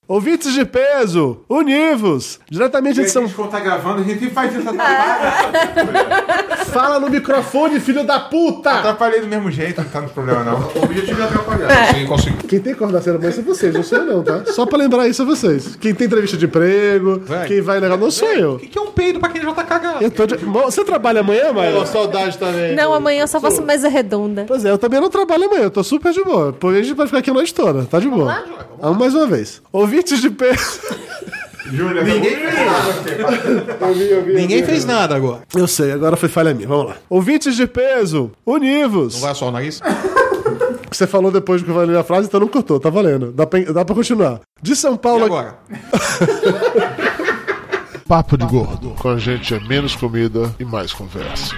[0.09, 2.39] Ouvintes de peso, univos!
[2.49, 6.55] Diretamente de A São gente quando tá gravando, a gente faz isso atrapalha.
[6.73, 8.71] Fala no microfone, filho da puta!
[8.71, 10.61] Atrapalhei do mesmo jeito, não tá no problema não.
[10.77, 11.93] O objetivo é atrapalhar.
[11.93, 12.37] Sim, consegui.
[12.47, 14.45] Quem tem coordenação amanhã são vocês, não sou eu não, tá?
[14.53, 15.75] Só pra lembrar isso a vocês.
[15.75, 18.53] Quem tem entrevista de emprego, quem vai negar, não sou eu.
[18.55, 20.05] O que, que é um peido pra quem já tá cagado?
[20.05, 20.45] Eu tô de...
[20.45, 21.85] Mo- Você trabalha amanhã, Maia?
[21.85, 22.77] saudade também.
[22.77, 24.45] Não, amanhã eu só faço mesa redonda.
[24.47, 26.53] Pois é, eu também não trabalho amanhã, eu tô super de boa.
[26.53, 28.45] Porque a gente vai ficar aqui a noite toda, tá de boa.
[28.81, 29.63] Vamos mais uma vez.
[29.73, 30.80] Ouvintes de peso.
[31.72, 32.55] Júnior, Ninguém fez
[33.80, 34.66] Eu vi, eu vi, eu Ninguém vi.
[34.66, 35.42] fez nada agora.
[35.55, 36.68] Eu sei, agora foi falha minha.
[36.68, 36.97] Vamos lá.
[37.11, 39.14] Ouvintes de peso, univos.
[39.14, 39.80] Não vai só o nariz?
[40.92, 43.32] Você falou depois que eu falei a frase, então não cortou, tá valendo.
[43.32, 44.40] Dá pra, dá pra continuar.
[44.62, 45.24] De São Paulo.
[45.24, 45.59] agora?
[48.07, 48.90] Papo de Gordo.
[48.90, 51.55] Com a gente é menos comida e mais conversa.